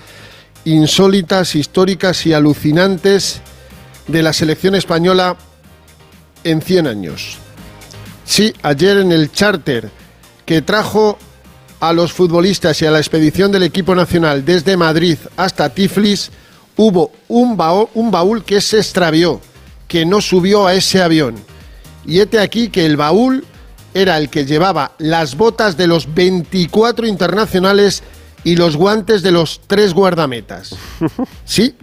insólitas, 0.66 1.56
históricas 1.56 2.28
y 2.28 2.34
alucinantes 2.34 3.42
de 4.08 4.22
la 4.22 4.34
selección 4.34 4.76
española 4.76 5.36
en 6.44 6.62
100 6.62 6.86
años. 6.86 7.40
Sí, 8.24 8.54
ayer 8.62 8.98
en 8.98 9.12
el 9.12 9.32
charter 9.32 9.90
que 10.46 10.62
trajo 10.62 11.18
a 11.80 11.92
los 11.94 12.14
futbolistas 12.14 12.80
y 12.84 12.86
a 12.86 12.92
la 12.92 13.00
expedición 13.00 13.52
del 13.52 13.64
equipo 13.64 13.96
nacional 13.96 14.46
desde 14.46 14.78
Madrid 14.78 15.18
hasta 15.38 15.70
Tiflis, 15.70 16.32
hubo 16.80 17.12
un 17.28 17.58
baúl, 17.58 17.90
un 17.94 18.10
baúl 18.10 18.46
que 18.46 18.62
se 18.62 18.78
extravió, 18.78 19.42
que 19.86 20.06
no 20.06 20.22
subió 20.22 20.66
a 20.66 20.74
ese 20.74 21.02
avión. 21.02 21.36
Y 22.06 22.20
este 22.20 22.40
aquí 22.40 22.70
que 22.70 22.86
el 22.86 22.96
baúl 22.96 23.44
era 23.94 24.18
el 24.18 24.30
que 24.30 24.46
llevaba 24.46 24.94
las 24.98 25.36
botas 25.36 25.76
de 25.76 25.88
los 25.88 26.14
24 26.14 27.06
internacionales 27.06 28.02
y 28.46 28.56
los 28.56 28.78
guantes 28.78 29.22
de 29.24 29.32
los 29.32 29.60
tres 29.68 29.94
guardametas. 29.94 30.74
¿Sí? 31.46 31.76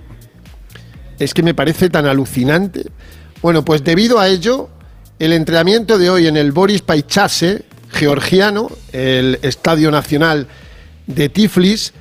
Es 1.18 1.34
que 1.34 1.42
me 1.42 1.52
parece 1.52 1.90
tan 1.90 2.06
alucinante. 2.06 2.86
Bueno, 3.42 3.66
pues 3.66 3.84
debido 3.84 4.18
a 4.18 4.28
ello, 4.28 4.70
el 5.18 5.34
entrenamiento 5.34 5.98
de 5.98 6.08
hoy 6.08 6.26
en 6.26 6.38
el 6.38 6.52
Boris 6.52 6.80
Paichase, 6.80 7.66
georgiano, 7.90 8.70
el 8.92 9.40
Estadio 9.42 9.90
Nacional 9.90 10.46
de 11.06 11.28
Tiflis, 11.28 11.92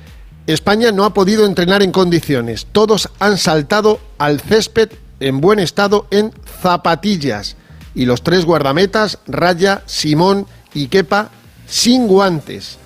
España 0.46 0.92
no 0.92 1.04
ha 1.04 1.12
podido 1.12 1.44
entrenar 1.44 1.82
en 1.82 1.90
condiciones. 1.90 2.66
Todos 2.70 3.08
han 3.18 3.36
saltado 3.36 3.98
al 4.18 4.40
césped 4.40 4.90
en 5.18 5.40
buen 5.40 5.58
estado 5.58 6.06
en 6.10 6.32
zapatillas. 6.62 7.56
Y 7.94 8.04
los 8.04 8.22
tres 8.22 8.44
guardametas, 8.44 9.18
Raya, 9.26 9.82
Simón 9.86 10.46
y 10.72 10.86
Kepa, 10.86 11.30
sin 11.66 12.06
guantes. 12.06 12.78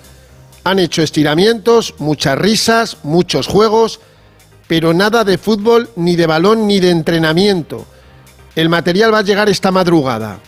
Han 0.63 0.79
hecho 0.79 1.03
estiramientos, 1.03 1.95
muchas 1.99 2.37
risas, 2.37 2.97
muchos 3.03 3.47
juegos, 3.47 3.99
pero 4.67 4.93
nada 4.93 5.23
de 5.23 5.37
fútbol, 5.37 5.89
ni 5.95 6.15
de 6.15 6.27
balón, 6.27 6.65
ni 6.65 6.79
de 6.79 6.89
entrenamiento. 6.89 7.85
El 8.55 8.69
material 8.69 9.13
va 9.13 9.19
a 9.19 9.23
llegar 9.23 9.49
esta 9.49 9.71
madrugada. 9.71 10.39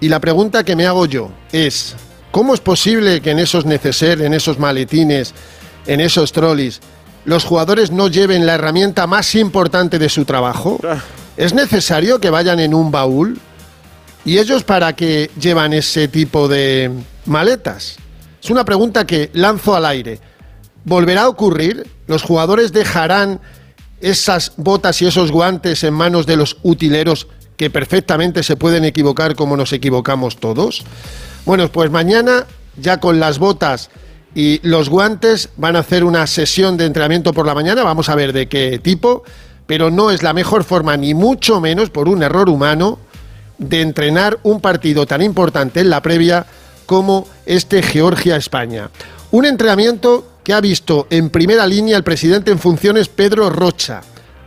Y 0.00 0.08
la 0.08 0.20
pregunta 0.20 0.64
que 0.64 0.76
me 0.76 0.86
hago 0.86 1.04
yo 1.04 1.30
es, 1.52 1.94
¿cómo 2.30 2.54
es 2.54 2.60
posible 2.60 3.20
que 3.20 3.32
en 3.32 3.38
esos 3.38 3.66
neceser, 3.66 4.22
en 4.22 4.32
esos 4.32 4.58
maletines, 4.58 5.34
en 5.86 6.00
esos 6.00 6.32
trolleys, 6.32 6.80
los 7.24 7.44
jugadores 7.44 7.90
no 7.90 8.08
lleven 8.08 8.46
la 8.46 8.54
herramienta 8.54 9.06
más 9.06 9.34
importante 9.34 9.98
de 9.98 10.08
su 10.08 10.24
trabajo? 10.24 10.80
Ah. 10.84 11.00
¿Es 11.36 11.54
necesario 11.54 12.20
que 12.20 12.30
vayan 12.30 12.60
en 12.60 12.74
un 12.74 12.90
baúl? 12.90 13.38
¿Y 14.24 14.38
ellos 14.38 14.64
para 14.64 14.94
qué 14.94 15.30
llevan 15.40 15.72
ese 15.72 16.08
tipo 16.08 16.48
de 16.48 16.90
maletas? 17.26 17.96
Es 18.42 18.50
una 18.50 18.64
pregunta 18.64 19.06
que 19.06 19.30
lanzo 19.32 19.74
al 19.74 19.86
aire. 19.86 20.18
¿Volverá 20.84 21.22
a 21.22 21.28
ocurrir? 21.28 21.86
¿Los 22.06 22.22
jugadores 22.22 22.72
dejarán 22.72 23.40
esas 24.00 24.52
botas 24.56 25.00
y 25.02 25.06
esos 25.06 25.30
guantes 25.30 25.84
en 25.84 25.94
manos 25.94 26.26
de 26.26 26.36
los 26.36 26.56
utileros 26.62 27.26
que 27.56 27.70
perfectamente 27.70 28.42
se 28.42 28.56
pueden 28.56 28.84
equivocar 28.84 29.34
como 29.34 29.56
nos 29.56 29.72
equivocamos 29.72 30.38
todos? 30.38 30.84
Bueno, 31.44 31.70
pues 31.70 31.90
mañana 31.90 32.46
ya 32.76 33.00
con 33.00 33.20
las 33.20 33.38
botas 33.38 33.90
y 34.34 34.60
los 34.62 34.88
guantes 34.88 35.50
van 35.56 35.76
a 35.76 35.80
hacer 35.80 36.04
una 36.04 36.26
sesión 36.26 36.76
de 36.76 36.86
entrenamiento 36.86 37.32
por 37.32 37.46
la 37.46 37.54
mañana, 37.54 37.82
vamos 37.82 38.08
a 38.08 38.14
ver 38.14 38.32
de 38.32 38.48
qué 38.48 38.78
tipo, 38.78 39.24
pero 39.66 39.90
no 39.90 40.10
es 40.10 40.22
la 40.22 40.32
mejor 40.32 40.64
forma, 40.64 40.96
ni 40.96 41.14
mucho 41.14 41.60
menos 41.60 41.90
por 41.90 42.08
un 42.08 42.22
error 42.22 42.48
humano, 42.48 42.98
de 43.58 43.82
entrenar 43.82 44.38
un 44.42 44.60
partido 44.60 45.06
tan 45.06 45.22
importante 45.22 45.80
en 45.80 45.90
la 45.90 46.00
previa 46.00 46.46
como 46.86 47.28
este 47.44 47.82
Georgia-España. 47.82 48.90
Un 49.32 49.44
entrenamiento 49.44 50.26
que 50.42 50.54
ha 50.54 50.60
visto 50.60 51.06
en 51.10 51.30
primera 51.30 51.66
línea 51.66 51.96
el 51.96 52.02
presidente 52.02 52.50
en 52.50 52.58
funciones 52.58 53.08
Pedro 53.08 53.50
Rocha. 53.50 54.00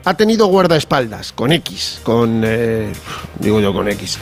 Ha 0.06 0.16
tenido 0.16 0.48
guardaespaldas, 0.48 1.32
con 1.32 1.52
X, 1.52 2.02
con... 2.04 2.42
Eh, 2.44 2.92
digo 3.40 3.62
yo 3.62 3.72
con 3.72 3.88
X 3.88 4.18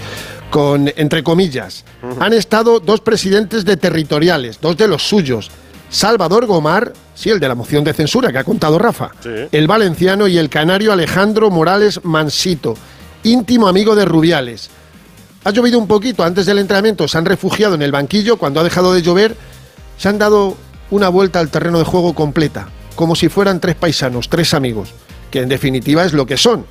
con, 0.51 0.91
entre 0.95 1.23
comillas, 1.23 1.85
han 2.19 2.33
estado 2.33 2.79
dos 2.79 3.01
presidentes 3.01 3.65
de 3.65 3.77
territoriales, 3.77 4.59
dos 4.61 4.77
de 4.77 4.87
los 4.87 5.01
suyos. 5.07 5.49
Salvador 5.89 6.45
Gomar, 6.45 6.93
sí, 7.15 7.29
el 7.29 7.39
de 7.39 7.47
la 7.47 7.55
moción 7.55 7.83
de 7.83 7.93
censura 7.93 8.31
que 8.31 8.37
ha 8.37 8.43
contado 8.43 8.77
Rafa, 8.77 9.11
el 9.51 9.67
valenciano 9.67 10.27
y 10.27 10.37
el 10.37 10.49
canario 10.49 10.93
Alejandro 10.93 11.49
Morales 11.49 12.01
Mansito, 12.03 12.75
íntimo 13.23 13.67
amigo 13.67 13.95
de 13.95 14.05
Rubiales. 14.05 14.69
Ha 15.43 15.51
llovido 15.51 15.79
un 15.79 15.87
poquito 15.87 16.23
antes 16.23 16.45
del 16.45 16.59
entrenamiento, 16.59 17.07
se 17.07 17.17
han 17.17 17.25
refugiado 17.25 17.75
en 17.75 17.81
el 17.81 17.91
banquillo, 17.91 18.37
cuando 18.37 18.59
ha 18.59 18.63
dejado 18.63 18.93
de 18.93 19.01
llover, 19.01 19.35
se 19.97 20.09
han 20.09 20.19
dado 20.19 20.55
una 20.91 21.09
vuelta 21.09 21.39
al 21.39 21.49
terreno 21.49 21.79
de 21.79 21.85
juego 21.85 22.13
completa, 22.13 22.67
como 22.95 23.15
si 23.15 23.29
fueran 23.29 23.59
tres 23.59 23.75
paisanos, 23.75 24.29
tres 24.29 24.53
amigos, 24.53 24.93
que 25.31 25.39
en 25.39 25.49
definitiva 25.49 26.03
es 26.03 26.13
lo 26.13 26.25
que 26.25 26.37
son 26.37 26.65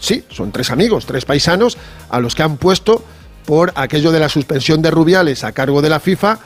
Sí, 0.00 0.24
son 0.30 0.50
tres 0.50 0.70
amigos, 0.70 1.06
tres 1.06 1.26
paisanos 1.26 1.76
a 2.08 2.20
los 2.20 2.34
que 2.34 2.42
han 2.42 2.56
puesto 2.56 3.04
por 3.44 3.72
aquello 3.74 4.12
de 4.12 4.20
la 4.20 4.28
suspensión 4.28 4.82
de 4.82 4.90
Rubiales 4.90 5.44
a 5.44 5.52
cargo 5.52 5.82
de 5.82 5.88
la 5.88 6.00
FIFA 6.00 6.38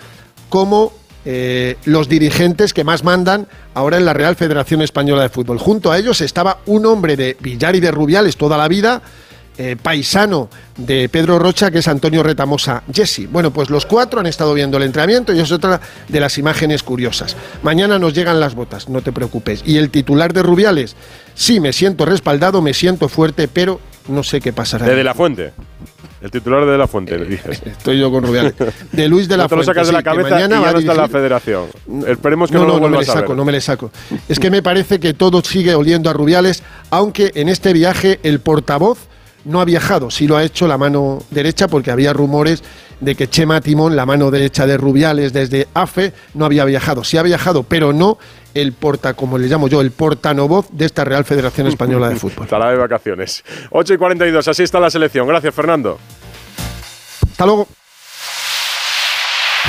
como 0.48 0.92
eh, 1.26 1.76
los 1.86 2.08
dirigentes 2.08 2.74
que 2.74 2.84
más 2.84 3.02
mandan 3.02 3.48
ahora 3.72 3.96
en 3.96 4.04
la 4.04 4.12
Real 4.12 4.36
Federación 4.36 4.82
Española 4.82 5.22
de 5.22 5.30
Fútbol. 5.30 5.58
Junto 5.58 5.90
a 5.90 5.98
ellos 5.98 6.20
estaba 6.20 6.58
un 6.66 6.84
hombre 6.84 7.16
de 7.16 7.36
Villar 7.40 7.74
y 7.76 7.80
de 7.80 7.90
Rubiales 7.90 8.36
toda 8.36 8.58
la 8.58 8.68
vida, 8.68 9.00
eh, 9.56 9.76
paisano 9.80 10.50
de 10.76 11.08
Pedro 11.08 11.38
Rocha, 11.38 11.70
que 11.70 11.78
es 11.78 11.88
Antonio 11.88 12.22
Retamosa 12.22 12.82
Jesse. 12.92 13.30
Bueno, 13.30 13.52
pues 13.52 13.70
los 13.70 13.86
cuatro 13.86 14.20
han 14.20 14.26
estado 14.26 14.52
viendo 14.52 14.76
el 14.76 14.82
entrenamiento 14.82 15.32
y 15.32 15.40
es 15.40 15.50
otra 15.50 15.80
de 16.08 16.20
las 16.20 16.36
imágenes 16.38 16.82
curiosas. 16.82 17.36
Mañana 17.62 17.98
nos 17.98 18.12
llegan 18.12 18.38
las 18.38 18.54
botas, 18.54 18.88
no 18.88 19.00
te 19.00 19.12
preocupes. 19.12 19.62
Y 19.64 19.78
el 19.78 19.90
titular 19.90 20.32
de 20.32 20.42
Rubiales, 20.42 20.96
sí, 21.34 21.58
me 21.58 21.72
siento 21.72 22.04
respaldado, 22.04 22.60
me 22.60 22.74
siento 22.74 23.08
fuerte, 23.08 23.48
pero 23.48 23.80
no 24.08 24.22
sé 24.22 24.40
qué 24.40 24.52
pasará. 24.52 24.86
De, 24.86 24.94
de 24.94 25.04
la 25.04 25.14
Fuente. 25.14 25.52
El 26.20 26.30
titular 26.30 26.64
de, 26.64 26.72
de 26.72 26.78
la 26.78 26.86
Fuente, 26.88 27.18
le 27.18 27.26
dices. 27.26 27.60
Estoy 27.66 27.98
yo 27.98 28.10
con 28.10 28.24
Rubiales. 28.24 28.54
De 28.92 29.08
Luis 29.08 29.28
de 29.28 29.36
la 29.36 29.44
no 29.44 29.48
te 29.48 29.56
lo 29.56 29.62
Fuente. 29.62 29.72
sacas 29.72 29.86
de 29.88 29.92
la 29.92 30.02
cabeza 30.02 30.28
y 30.28 30.32
mañana 30.32 30.56
ya 30.56 30.60
va 30.62 30.68
a 30.68 30.72
no 30.72 30.78
está 30.78 30.92
en 30.92 30.98
la 30.98 31.08
federación. 31.08 31.64
Esperemos 32.06 32.50
que 32.50 32.56
no, 32.56 32.64
no, 32.64 32.66
no, 32.66 32.74
lo 32.74 32.80
no 32.80 32.88
me 32.88 32.90
le 32.92 32.98
ver. 32.98 33.06
saco, 33.06 33.34
no 33.34 33.44
me 33.44 33.52
le 33.52 33.60
saco. 33.60 33.90
Es 34.28 34.38
que 34.38 34.50
me 34.50 34.62
parece 34.62 34.98
que 35.00 35.12
todo 35.14 35.42
sigue 35.42 35.74
oliendo 35.74 36.08
a 36.08 36.12
Rubiales, 36.12 36.62
aunque 36.90 37.32
en 37.34 37.48
este 37.48 37.72
viaje 37.72 38.20
el 38.22 38.40
portavoz 38.40 38.98
no 39.44 39.60
ha 39.60 39.66
viajado, 39.66 40.10
sí 40.10 40.26
lo 40.26 40.38
ha 40.38 40.42
hecho 40.44 40.66
la 40.66 40.78
mano 40.78 41.22
derecha, 41.30 41.68
porque 41.68 41.90
había 41.90 42.14
rumores 42.14 42.62
de 43.00 43.14
que 43.14 43.28
Chema 43.28 43.60
Timón, 43.60 43.94
la 43.94 44.06
mano 44.06 44.30
derecha 44.30 44.66
de 44.66 44.78
Rubiales 44.78 45.34
desde 45.34 45.68
AFE, 45.74 46.14
no 46.32 46.46
había 46.46 46.64
viajado. 46.64 47.04
Sí 47.04 47.18
ha 47.18 47.22
viajado, 47.22 47.62
pero 47.64 47.92
no 47.92 48.16
el 48.54 48.72
porta, 48.72 49.14
como 49.14 49.36
le 49.36 49.48
llamo 49.48 49.68
yo, 49.68 49.80
el 49.80 49.90
portanovoz 49.90 50.68
de 50.70 50.86
esta 50.86 51.04
Real 51.04 51.24
Federación 51.24 51.66
Española 51.66 52.08
de 52.08 52.16
Fútbol. 52.16 52.44
Estará 52.44 52.70
de 52.70 52.76
vacaciones. 52.76 53.44
8 53.70 53.94
y 53.94 53.96
42, 53.98 54.48
así 54.48 54.62
está 54.62 54.80
la 54.80 54.90
selección. 54.90 55.26
Gracias, 55.26 55.54
Fernando. 55.54 55.98
Hasta 57.30 57.46
luego. 57.46 57.68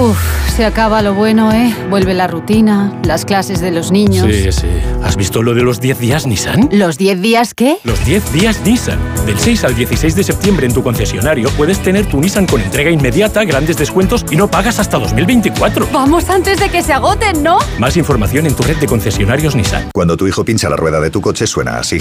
Uf, 0.00 0.18
se 0.56 0.64
acaba 0.64 1.02
lo 1.02 1.14
bueno, 1.14 1.52
¿eh? 1.52 1.72
Vuelve 1.88 2.14
la 2.14 2.26
rutina, 2.26 2.92
las 3.04 3.24
clases 3.24 3.60
de 3.60 3.70
los 3.70 3.92
niños. 3.92 4.26
Sí, 4.28 4.50
sí. 4.50 4.66
¿Has 5.04 5.16
visto 5.16 5.40
lo 5.40 5.54
de 5.54 5.62
los 5.62 5.80
10 5.80 6.00
días 6.00 6.26
Nissan? 6.26 6.68
¿Los 6.72 6.98
10 6.98 7.22
días 7.22 7.54
qué? 7.54 7.78
Los 7.84 8.04
10 8.04 8.32
días 8.32 8.60
Nissan. 8.64 8.98
Del 9.24 9.38
6 9.38 9.62
al 9.62 9.76
16 9.76 10.16
de 10.16 10.24
septiembre 10.24 10.66
en 10.66 10.74
tu 10.74 10.82
concesionario 10.82 11.48
puedes 11.50 11.80
tener 11.80 12.06
tu 12.06 12.20
Nissan 12.20 12.46
con 12.46 12.60
entrega 12.60 12.90
inmediata, 12.90 13.44
grandes 13.44 13.76
descuentos 13.76 14.24
y 14.32 14.34
no 14.34 14.50
pagas 14.50 14.80
hasta 14.80 14.98
2024. 14.98 15.86
Vamos 15.92 16.28
antes 16.28 16.58
de 16.58 16.68
que 16.70 16.82
se 16.82 16.92
agoten, 16.92 17.44
¿no? 17.44 17.58
Más 17.78 17.96
información 17.96 18.46
en 18.46 18.56
tu 18.56 18.64
red 18.64 18.78
de 18.78 18.88
concesionarios 18.88 19.54
Nissan. 19.54 19.90
Cuando 19.94 20.16
tu 20.16 20.26
hijo 20.26 20.44
pincha 20.44 20.68
la 20.68 20.76
rueda 20.76 21.00
de 21.00 21.10
tu 21.10 21.20
coche 21.20 21.46
suena 21.46 21.78
así. 21.78 21.98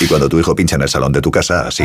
Y 0.00 0.06
cuando 0.08 0.28
tu 0.28 0.40
hijo 0.40 0.56
pincha 0.56 0.74
en 0.74 0.82
el 0.82 0.88
salón 0.88 1.12
de 1.12 1.20
tu 1.20 1.30
casa, 1.30 1.68
así. 1.68 1.84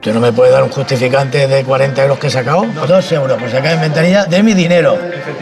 ¿Tú 0.00 0.12
no 0.12 0.20
me 0.20 0.32
puedes 0.32 0.52
dar 0.52 0.62
un 0.62 0.70
justificante 0.70 1.48
de 1.48 1.64
40 1.64 2.02
euros 2.02 2.18
que 2.18 2.28
he 2.28 2.30
sacado? 2.30 2.64
Dos 2.86 3.10
euros 3.10 3.36
por 3.36 3.50
sacar 3.50 3.74
en 3.74 3.80
ventanilla 3.80 4.26
de 4.26 4.42
mi 4.44 4.54
dinero. 4.54 4.96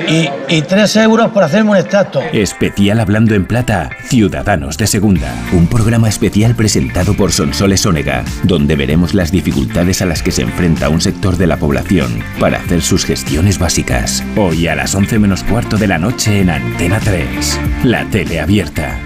Y, 0.08 0.30
y 0.48 0.62
tres 0.62 0.96
euros 0.96 1.30
por 1.30 1.44
hacerme 1.44 1.72
un 1.72 1.76
extracto. 1.76 2.22
Especial 2.32 3.00
Hablando 3.00 3.34
en 3.34 3.46
Plata, 3.46 3.90
Ciudadanos 4.08 4.78
de 4.78 4.86
Segunda. 4.86 5.34
Un 5.52 5.66
programa 5.66 6.08
especial 6.08 6.54
presentado 6.54 7.14
por 7.14 7.32
Sonsoles 7.32 7.84
Onega, 7.84 8.24
donde 8.44 8.76
veremos 8.76 9.12
las 9.12 9.30
dificultades 9.30 10.00
a 10.00 10.06
las 10.06 10.22
que 10.22 10.32
se 10.32 10.42
enfrenta 10.42 10.88
un 10.88 11.02
sector 11.02 11.36
de 11.36 11.46
la 11.46 11.58
población 11.58 12.22
para 12.40 12.58
hacer 12.58 12.80
sus 12.80 13.04
gestiones 13.04 13.58
básicas. 13.58 14.24
Hoy 14.36 14.68
a 14.68 14.74
las 14.74 14.94
11 14.94 15.18
menos 15.18 15.44
cuarto 15.44 15.76
de 15.76 15.86
la 15.86 15.98
noche 15.98 16.40
en 16.40 16.48
Antena 16.48 16.98
3. 17.04 17.60
La 17.84 18.06
tele 18.06 18.40
abierta. 18.40 18.98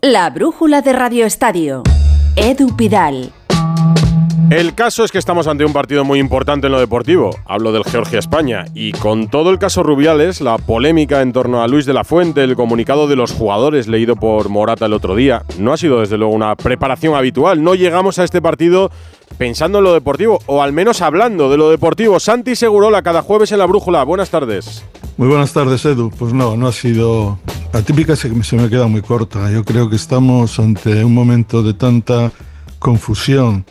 La 0.00 0.30
brújula 0.30 0.82
de 0.82 0.92
Radio 0.92 1.26
Estadio. 1.26 1.82
Edu 2.36 2.76
Pidal. 2.76 3.32
El 4.50 4.74
caso 4.74 5.04
es 5.04 5.10
que 5.10 5.18
estamos 5.18 5.46
ante 5.46 5.64
un 5.64 5.72
partido 5.72 6.04
muy 6.04 6.18
importante 6.18 6.66
en 6.66 6.72
lo 6.72 6.78
deportivo. 6.78 7.30
Hablo 7.46 7.72
del 7.72 7.84
Georgia-España. 7.84 8.66
Y 8.74 8.92
con 8.92 9.28
todo 9.28 9.50
el 9.50 9.58
caso 9.58 9.82
Rubiales, 9.82 10.40
la 10.40 10.58
polémica 10.58 11.22
en 11.22 11.32
torno 11.32 11.62
a 11.62 11.68
Luis 11.68 11.86
de 11.86 11.94
la 11.94 12.04
Fuente, 12.04 12.44
el 12.44 12.54
comunicado 12.54 13.08
de 13.08 13.16
los 13.16 13.32
jugadores 13.32 13.88
leído 13.88 14.16
por 14.16 14.48
Morata 14.50 14.86
el 14.86 14.92
otro 14.92 15.16
día, 15.16 15.42
no 15.58 15.72
ha 15.72 15.76
sido 15.76 16.00
desde 16.00 16.18
luego 16.18 16.34
una 16.34 16.54
preparación 16.56 17.14
habitual. 17.14 17.62
No 17.62 17.74
llegamos 17.74 18.18
a 18.18 18.24
este 18.24 18.42
partido 18.42 18.90
pensando 19.38 19.78
en 19.78 19.84
lo 19.84 19.92
deportivo, 19.92 20.38
o 20.46 20.62
al 20.62 20.72
menos 20.72 21.02
hablando 21.02 21.50
de 21.50 21.56
lo 21.56 21.70
deportivo. 21.70 22.20
Santi 22.20 22.54
Segurola, 22.54 23.02
cada 23.02 23.22
jueves 23.22 23.50
en 23.52 23.58
la 23.58 23.66
brújula. 23.66 24.04
Buenas 24.04 24.30
tardes. 24.30 24.84
Muy 25.16 25.28
buenas 25.28 25.52
tardes, 25.52 25.84
Edu. 25.84 26.10
Pues 26.10 26.32
no, 26.32 26.56
no 26.56 26.68
ha 26.68 26.72
sido. 26.72 27.38
La 27.72 27.82
típica 27.82 28.14
se, 28.14 28.28
me 28.28 28.68
queda 28.68 28.86
muy 28.86 29.00
corta. 29.00 29.50
Yo 29.50 29.64
creo 29.64 29.88
que 29.88 29.96
estamos 29.96 30.58
ante 30.58 31.04
un 31.04 31.14
momento 31.14 31.62
de 31.62 31.74
tanta 31.74 32.30
confusión, 32.78 33.64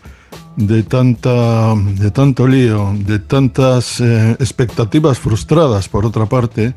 de, 0.55 0.83
tanta, 0.83 1.75
de 1.75 2.11
tanto 2.11 2.47
lío, 2.47 2.93
de 2.97 3.19
tantas 3.19 3.99
eh, 3.99 4.35
expectativas 4.39 5.19
frustradas, 5.19 5.89
por 5.89 6.05
otra 6.05 6.25
parte, 6.25 6.73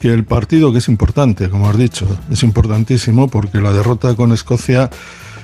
que 0.00 0.12
el 0.12 0.24
partido, 0.24 0.72
que 0.72 0.78
es 0.78 0.88
importante, 0.88 1.48
como 1.48 1.68
has 1.68 1.78
dicho, 1.78 2.06
es 2.30 2.42
importantísimo 2.42 3.28
porque 3.28 3.60
la 3.60 3.72
derrota 3.72 4.14
con 4.16 4.32
Escocia 4.32 4.90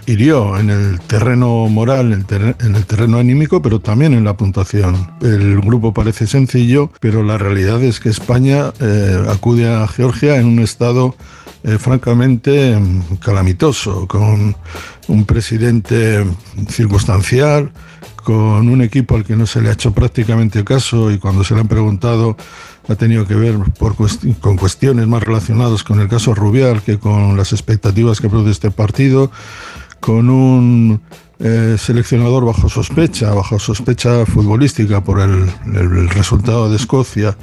hirió 0.08 0.58
en 0.58 0.70
el 0.70 1.00
terreno 1.00 1.68
moral, 1.68 2.12
en 2.12 2.20
el, 2.20 2.24
ter 2.24 2.56
en 2.60 2.74
el, 2.74 2.86
terreno 2.86 3.18
anímico, 3.18 3.60
pero 3.60 3.78
también 3.80 4.14
en 4.14 4.24
la 4.24 4.36
puntuación. 4.36 5.12
El 5.20 5.60
grupo 5.60 5.92
parece 5.92 6.26
sencillo, 6.26 6.90
pero 6.98 7.22
la 7.22 7.36
realidad 7.36 7.82
es 7.82 8.00
que 8.00 8.08
España 8.08 8.72
eh, 8.80 9.22
acude 9.28 9.68
a 9.68 9.86
Georgia 9.86 10.36
en 10.36 10.46
un 10.46 10.60
estado 10.60 11.14
eh, 11.68 11.78
francamente 11.78 12.78
calamitoso, 13.20 14.06
con 14.06 14.56
un 15.08 15.24
presidente 15.24 16.24
circunstancial, 16.68 17.70
con 18.24 18.68
un 18.68 18.80
equipo 18.82 19.16
al 19.16 19.24
que 19.24 19.36
no 19.36 19.46
se 19.46 19.60
le 19.60 19.68
ha 19.68 19.72
hecho 19.72 19.92
prácticamente 19.92 20.64
caso 20.64 21.10
y 21.10 21.18
cuando 21.18 21.44
se 21.44 21.54
le 21.54 21.60
han 21.60 21.68
preguntado 21.68 22.36
ha 22.88 22.94
tenido 22.94 23.26
que 23.26 23.34
ver 23.34 23.56
con 24.40 24.56
cuestiones 24.56 25.06
más 25.06 25.22
relacionadas 25.22 25.82
con 25.82 26.00
el 26.00 26.08
caso 26.08 26.34
Rubial 26.34 26.80
que 26.80 26.98
con 26.98 27.36
las 27.36 27.52
expectativas 27.52 28.20
que 28.20 28.30
produce 28.30 28.52
este 28.52 28.70
partido, 28.70 29.30
con 30.00 30.30
un 30.30 31.02
eh, 31.40 31.76
seleccionador 31.78 32.44
bajo 32.44 32.68
sospecha, 32.68 33.32
bajo 33.32 33.60
sospecha 33.60 34.26
futbolística 34.26 35.04
por 35.04 35.20
el, 35.20 35.48
resultado 36.10 36.68
de 36.68 36.76
Escocia 36.76 37.36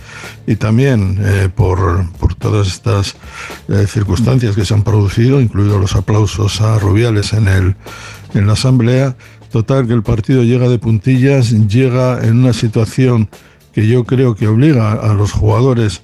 y 0.45 0.57
también 0.57 1.17
eh, 1.21 1.49
por, 1.53 2.05
por, 2.19 2.35
todas 2.35 2.67
estas 2.67 3.15
eh, 3.69 3.85
circunstancias 3.87 4.55
que 4.55 4.65
se 4.65 4.73
han 4.73 4.83
producido, 4.83 5.39
incluidos 5.39 5.79
los 5.79 5.95
aplausos 5.95 6.59
a 6.59 6.77
Rubiales 6.77 7.31
en, 7.31 7.47
el, 7.47 7.75
en 8.33 8.47
la 8.47 8.53
Asamblea. 8.53 9.15
Total, 9.51 9.87
que 9.87 9.93
el 9.93 10.03
partido 10.03 10.43
llega 10.43 10.67
de 10.67 10.77
puntillas, 10.77 11.51
llega 11.69 12.21
en 12.25 12.39
una 12.39 12.51
situación 12.51 13.29
que 13.71 13.87
yo 13.87 14.03
creo 14.03 14.35
que 14.35 14.49
obliga 14.49 14.91
a 14.91 15.13
los 15.13 15.31
jugadores 15.31 16.01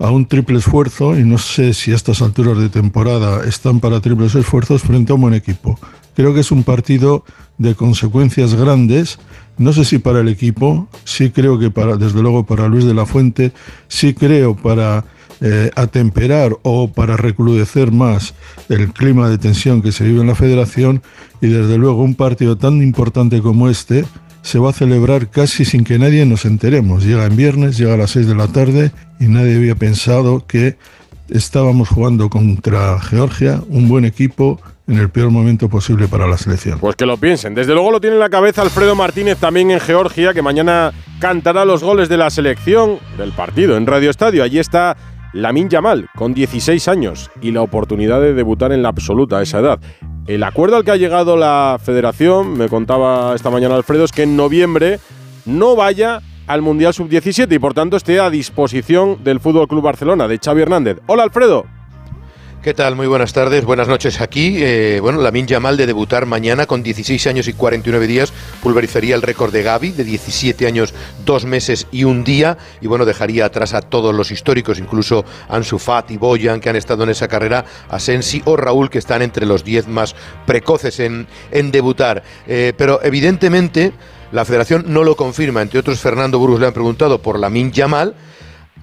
a 0.00 0.10
un 0.10 0.26
triple 0.26 0.58
esfuerzo 0.58 1.18
y 1.18 1.24
no 1.24 1.38
sé 1.38 1.74
si 1.74 1.92
a 1.92 1.96
estas 1.96 2.22
alturas 2.22 2.58
de 2.58 2.68
temporada 2.68 3.44
están 3.44 3.80
para 3.80 4.00
triples 4.00 4.34
esfuerzos 4.34 4.82
frente 4.82 5.12
a 5.12 5.14
un 5.14 5.22
buen 5.22 5.34
equipo. 5.34 5.78
Creo 6.18 6.34
que 6.34 6.40
es 6.40 6.50
un 6.50 6.64
partido 6.64 7.24
de 7.58 7.76
consecuencias 7.76 8.56
grandes, 8.56 9.20
no 9.56 9.72
sé 9.72 9.84
si 9.84 9.98
para 9.98 10.18
el 10.18 10.26
equipo, 10.26 10.88
sí 11.04 11.30
creo 11.30 11.60
que 11.60 11.70
para, 11.70 11.96
desde 11.96 12.20
luego 12.20 12.44
para 12.44 12.66
Luis 12.66 12.84
de 12.84 12.92
la 12.92 13.06
Fuente, 13.06 13.52
sí 13.86 14.14
creo 14.14 14.56
para 14.56 15.04
eh, 15.40 15.70
atemperar 15.76 16.56
o 16.64 16.90
para 16.90 17.16
recrudecer 17.16 17.92
más 17.92 18.34
el 18.68 18.92
clima 18.92 19.28
de 19.28 19.38
tensión 19.38 19.80
que 19.80 19.92
se 19.92 20.02
vive 20.02 20.20
en 20.22 20.26
la 20.26 20.34
federación 20.34 21.02
y 21.40 21.46
desde 21.46 21.78
luego 21.78 22.02
un 22.02 22.16
partido 22.16 22.58
tan 22.58 22.82
importante 22.82 23.40
como 23.40 23.68
este 23.68 24.04
se 24.42 24.58
va 24.58 24.70
a 24.70 24.72
celebrar 24.72 25.30
casi 25.30 25.64
sin 25.64 25.84
que 25.84 26.00
nadie 26.00 26.26
nos 26.26 26.46
enteremos. 26.46 27.04
Llega 27.04 27.26
en 27.26 27.36
viernes, 27.36 27.78
llega 27.78 27.94
a 27.94 27.96
las 27.96 28.10
6 28.10 28.26
de 28.26 28.34
la 28.34 28.48
tarde 28.48 28.90
y 29.20 29.28
nadie 29.28 29.54
había 29.54 29.76
pensado 29.76 30.44
que 30.48 30.78
estábamos 31.28 31.88
jugando 31.88 32.28
contra 32.28 32.98
Georgia, 32.98 33.62
un 33.68 33.86
buen 33.86 34.04
equipo, 34.04 34.60
en 34.88 34.98
el 34.98 35.10
peor 35.10 35.30
momento 35.30 35.68
posible 35.68 36.08
para 36.08 36.26
la 36.26 36.38
selección. 36.38 36.78
Pues 36.80 36.96
que 36.96 37.06
lo 37.06 37.18
piensen. 37.18 37.54
Desde 37.54 37.74
luego 37.74 37.92
lo 37.92 38.00
tiene 38.00 38.16
en 38.16 38.20
la 38.20 38.30
cabeza 38.30 38.62
Alfredo 38.62 38.94
Martínez 38.94 39.38
también 39.38 39.70
en 39.70 39.80
Georgia, 39.80 40.32
que 40.32 40.42
mañana 40.42 40.92
cantará 41.20 41.64
los 41.64 41.84
goles 41.84 42.08
de 42.08 42.16
la 42.16 42.30
selección 42.30 42.98
del 43.18 43.32
partido 43.32 43.76
en 43.76 43.86
Radio 43.86 44.08
Estadio. 44.08 44.42
Allí 44.42 44.58
está 44.58 44.96
Lamin 45.34 45.68
Yamal, 45.68 46.08
con 46.16 46.32
16 46.32 46.88
años, 46.88 47.30
y 47.42 47.50
la 47.50 47.60
oportunidad 47.60 48.20
de 48.20 48.32
debutar 48.32 48.72
en 48.72 48.82
la 48.82 48.88
absoluta 48.88 49.38
a 49.38 49.42
esa 49.42 49.58
edad. 49.58 49.78
El 50.26 50.42
acuerdo 50.42 50.76
al 50.76 50.84
que 50.84 50.90
ha 50.90 50.96
llegado 50.96 51.36
la 51.36 51.78
federación, 51.82 52.56
me 52.56 52.68
contaba 52.68 53.34
esta 53.34 53.50
mañana 53.50 53.76
Alfredo, 53.76 54.04
es 54.04 54.12
que 54.12 54.22
en 54.22 54.36
noviembre 54.36 55.00
no 55.44 55.76
vaya 55.76 56.22
al 56.46 56.62
Mundial 56.62 56.94
Sub-17 56.94 57.54
y 57.54 57.58
por 57.58 57.74
tanto 57.74 57.98
esté 57.98 58.20
a 58.20 58.30
disposición 58.30 59.22
del 59.22 59.38
Fútbol 59.38 59.68
Club 59.68 59.82
Barcelona, 59.82 60.28
de 60.28 60.38
Xavi 60.38 60.62
Hernández. 60.62 60.98
Hola 61.06 61.24
Alfredo. 61.24 61.77
¿Qué 62.60 62.74
tal? 62.74 62.96
Muy 62.96 63.06
buenas 63.06 63.32
tardes, 63.32 63.64
buenas 63.64 63.86
noches 63.86 64.20
aquí. 64.20 64.56
Eh, 64.58 64.98
bueno, 65.00 65.20
la 65.20 65.30
Yamal 65.30 65.76
de 65.76 65.86
debutar 65.86 66.26
mañana 66.26 66.66
con 66.66 66.82
16 66.82 67.28
años 67.28 67.46
y 67.46 67.52
49 67.52 68.08
días 68.08 68.32
pulverizaría 68.60 69.14
el 69.14 69.22
récord 69.22 69.52
de 69.52 69.62
Gaby 69.62 69.92
de 69.92 70.02
17 70.02 70.66
años, 70.66 70.92
2 71.24 71.44
meses 71.44 71.86
y 71.92 72.02
un 72.02 72.24
día 72.24 72.58
y 72.80 72.88
bueno, 72.88 73.04
dejaría 73.04 73.44
atrás 73.44 73.74
a 73.74 73.80
todos 73.80 74.12
los 74.12 74.32
históricos, 74.32 74.80
incluso 74.80 75.24
Ansu 75.48 75.78
Fati, 75.78 76.16
Boyan 76.16 76.58
que 76.58 76.68
han 76.68 76.74
estado 76.74 77.04
en 77.04 77.10
esa 77.10 77.28
carrera, 77.28 77.64
a 77.88 78.00
Sensi 78.00 78.42
o 78.44 78.56
Raúl 78.56 78.90
que 78.90 78.98
están 78.98 79.22
entre 79.22 79.46
los 79.46 79.62
10 79.62 79.86
más 79.86 80.16
precoces 80.44 80.98
en, 80.98 81.28
en 81.52 81.70
debutar. 81.70 82.24
Eh, 82.48 82.72
pero 82.76 82.98
evidentemente 83.04 83.92
la 84.32 84.44
federación 84.44 84.86
no 84.88 85.04
lo 85.04 85.14
confirma, 85.14 85.62
entre 85.62 85.78
otros 85.78 86.00
Fernando 86.00 86.40
Burgos 86.40 86.58
le 86.58 86.66
han 86.66 86.74
preguntado 86.74 87.22
por 87.22 87.38
la 87.38 87.50
Yamal 87.50 88.16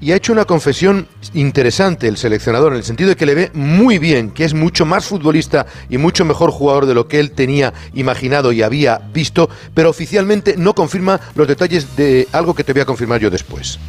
y 0.02 0.12
ha 0.12 0.16
hecho 0.16 0.34
una 0.34 0.46
confesión 0.46 1.08
interesante 1.34 2.08
el 2.08 2.18
seleccionador, 2.18 2.74
en 2.74 2.80
el 2.80 2.84
sentido 2.84 3.10
de 3.10 3.16
que 3.16 3.26
le 3.26 3.36
ve 3.36 3.52
muy 3.54 3.98
bien, 3.98 4.32
que 4.32 4.44
es 4.44 4.54
mucho 4.54 4.86
más 4.86 5.06
futbolista 5.06 5.66
y 5.90 5.98
mucho 5.98 6.26
mejor 6.26 6.52
jugador 6.52 6.86
de 6.86 6.94
lo 6.94 7.08
que 7.08 7.20
él 7.20 7.32
tenía 7.32 7.74
imaginado 7.94 8.52
y 8.52 8.62
había 8.62 9.00
visto, 9.14 9.50
pero 9.74 9.90
oficialmente 9.90 10.56
no 10.58 10.76
confirma 10.76 11.20
los 11.36 11.48
detalles 11.48 11.96
de 11.96 12.28
algo 12.32 12.54
que 12.54 12.64
te 12.64 12.74
voy 12.74 12.82
a 12.82 12.86
confirmar 12.86 13.20
yo 13.22 13.30
después. 13.30 13.80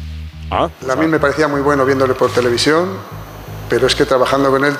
Ah, 0.49 0.69
a 0.89 0.95
mí 0.95 1.07
me 1.07 1.19
parecía 1.19 1.47
muy 1.47 1.61
bueno 1.61 1.85
viéndole 1.85 2.13
por 2.13 2.31
televisión, 2.31 2.89
pero 3.69 3.87
es 3.87 3.95
que 3.95 4.05
trabajando 4.05 4.49
con 4.49 4.63
él 4.63 4.73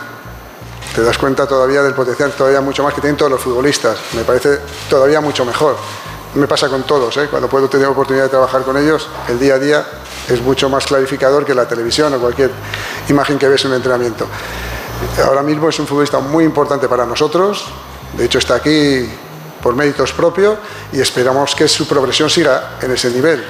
te 0.96 1.04
das 1.04 1.18
cuenta 1.18 1.46
todavía 1.46 1.84
del 1.84 1.94
potencial 1.94 2.32
todavía 2.32 2.62
mucho 2.62 2.84
más 2.84 2.94
que 2.94 3.02
tienen 3.02 3.18
todos 3.18 3.32
los 3.32 3.42
futbolistas. 3.42 3.98
Me 4.14 4.24
parece 4.24 4.58
todavía 4.90 5.22
mucho 5.22 5.46
mejor. 5.46 5.76
Me 6.36 6.48
pasa 6.48 6.70
con 6.70 6.84
todos, 6.84 7.16
¿eh? 7.18 7.28
cuando 7.30 7.50
puedo 7.50 7.68
tener 7.70 7.88
oportunidad 7.88 8.24
de 8.26 8.30
trabajar 8.30 8.64
con 8.64 8.78
ellos, 8.78 9.08
el 9.28 9.40
día 9.40 9.56
a 9.56 9.60
día 9.60 9.86
es 10.30 10.42
mucho 10.42 10.70
más 10.70 10.86
clarificador 10.86 11.46
que 11.46 11.54
la 11.54 11.68
televisión 11.68 12.14
o 12.14 12.20
cualquier 12.20 12.52
imagen 13.10 13.38
que 13.38 13.48
ves 13.48 13.64
en 13.66 13.72
un 13.72 13.78
entrenamiento. 13.78 14.28
Ahora 15.26 15.44
mismo 15.44 15.70
es 15.70 15.80
un 15.80 15.88
futbolista 15.88 16.20
muy 16.20 16.44
importante 16.44 16.88
para 16.88 17.06
nosotros, 17.06 17.66
de 18.18 18.26
hecho 18.26 18.40
está 18.40 18.56
aquí 18.56 19.08
por 19.62 19.76
méritos 19.76 20.14
propios 20.14 20.58
y 20.94 21.00
esperamos 21.00 21.56
que 21.56 21.68
su 21.68 21.88
progresión 21.88 22.30
siga 22.30 22.78
en 22.82 22.92
ese 22.92 23.12
nivel. 23.12 23.44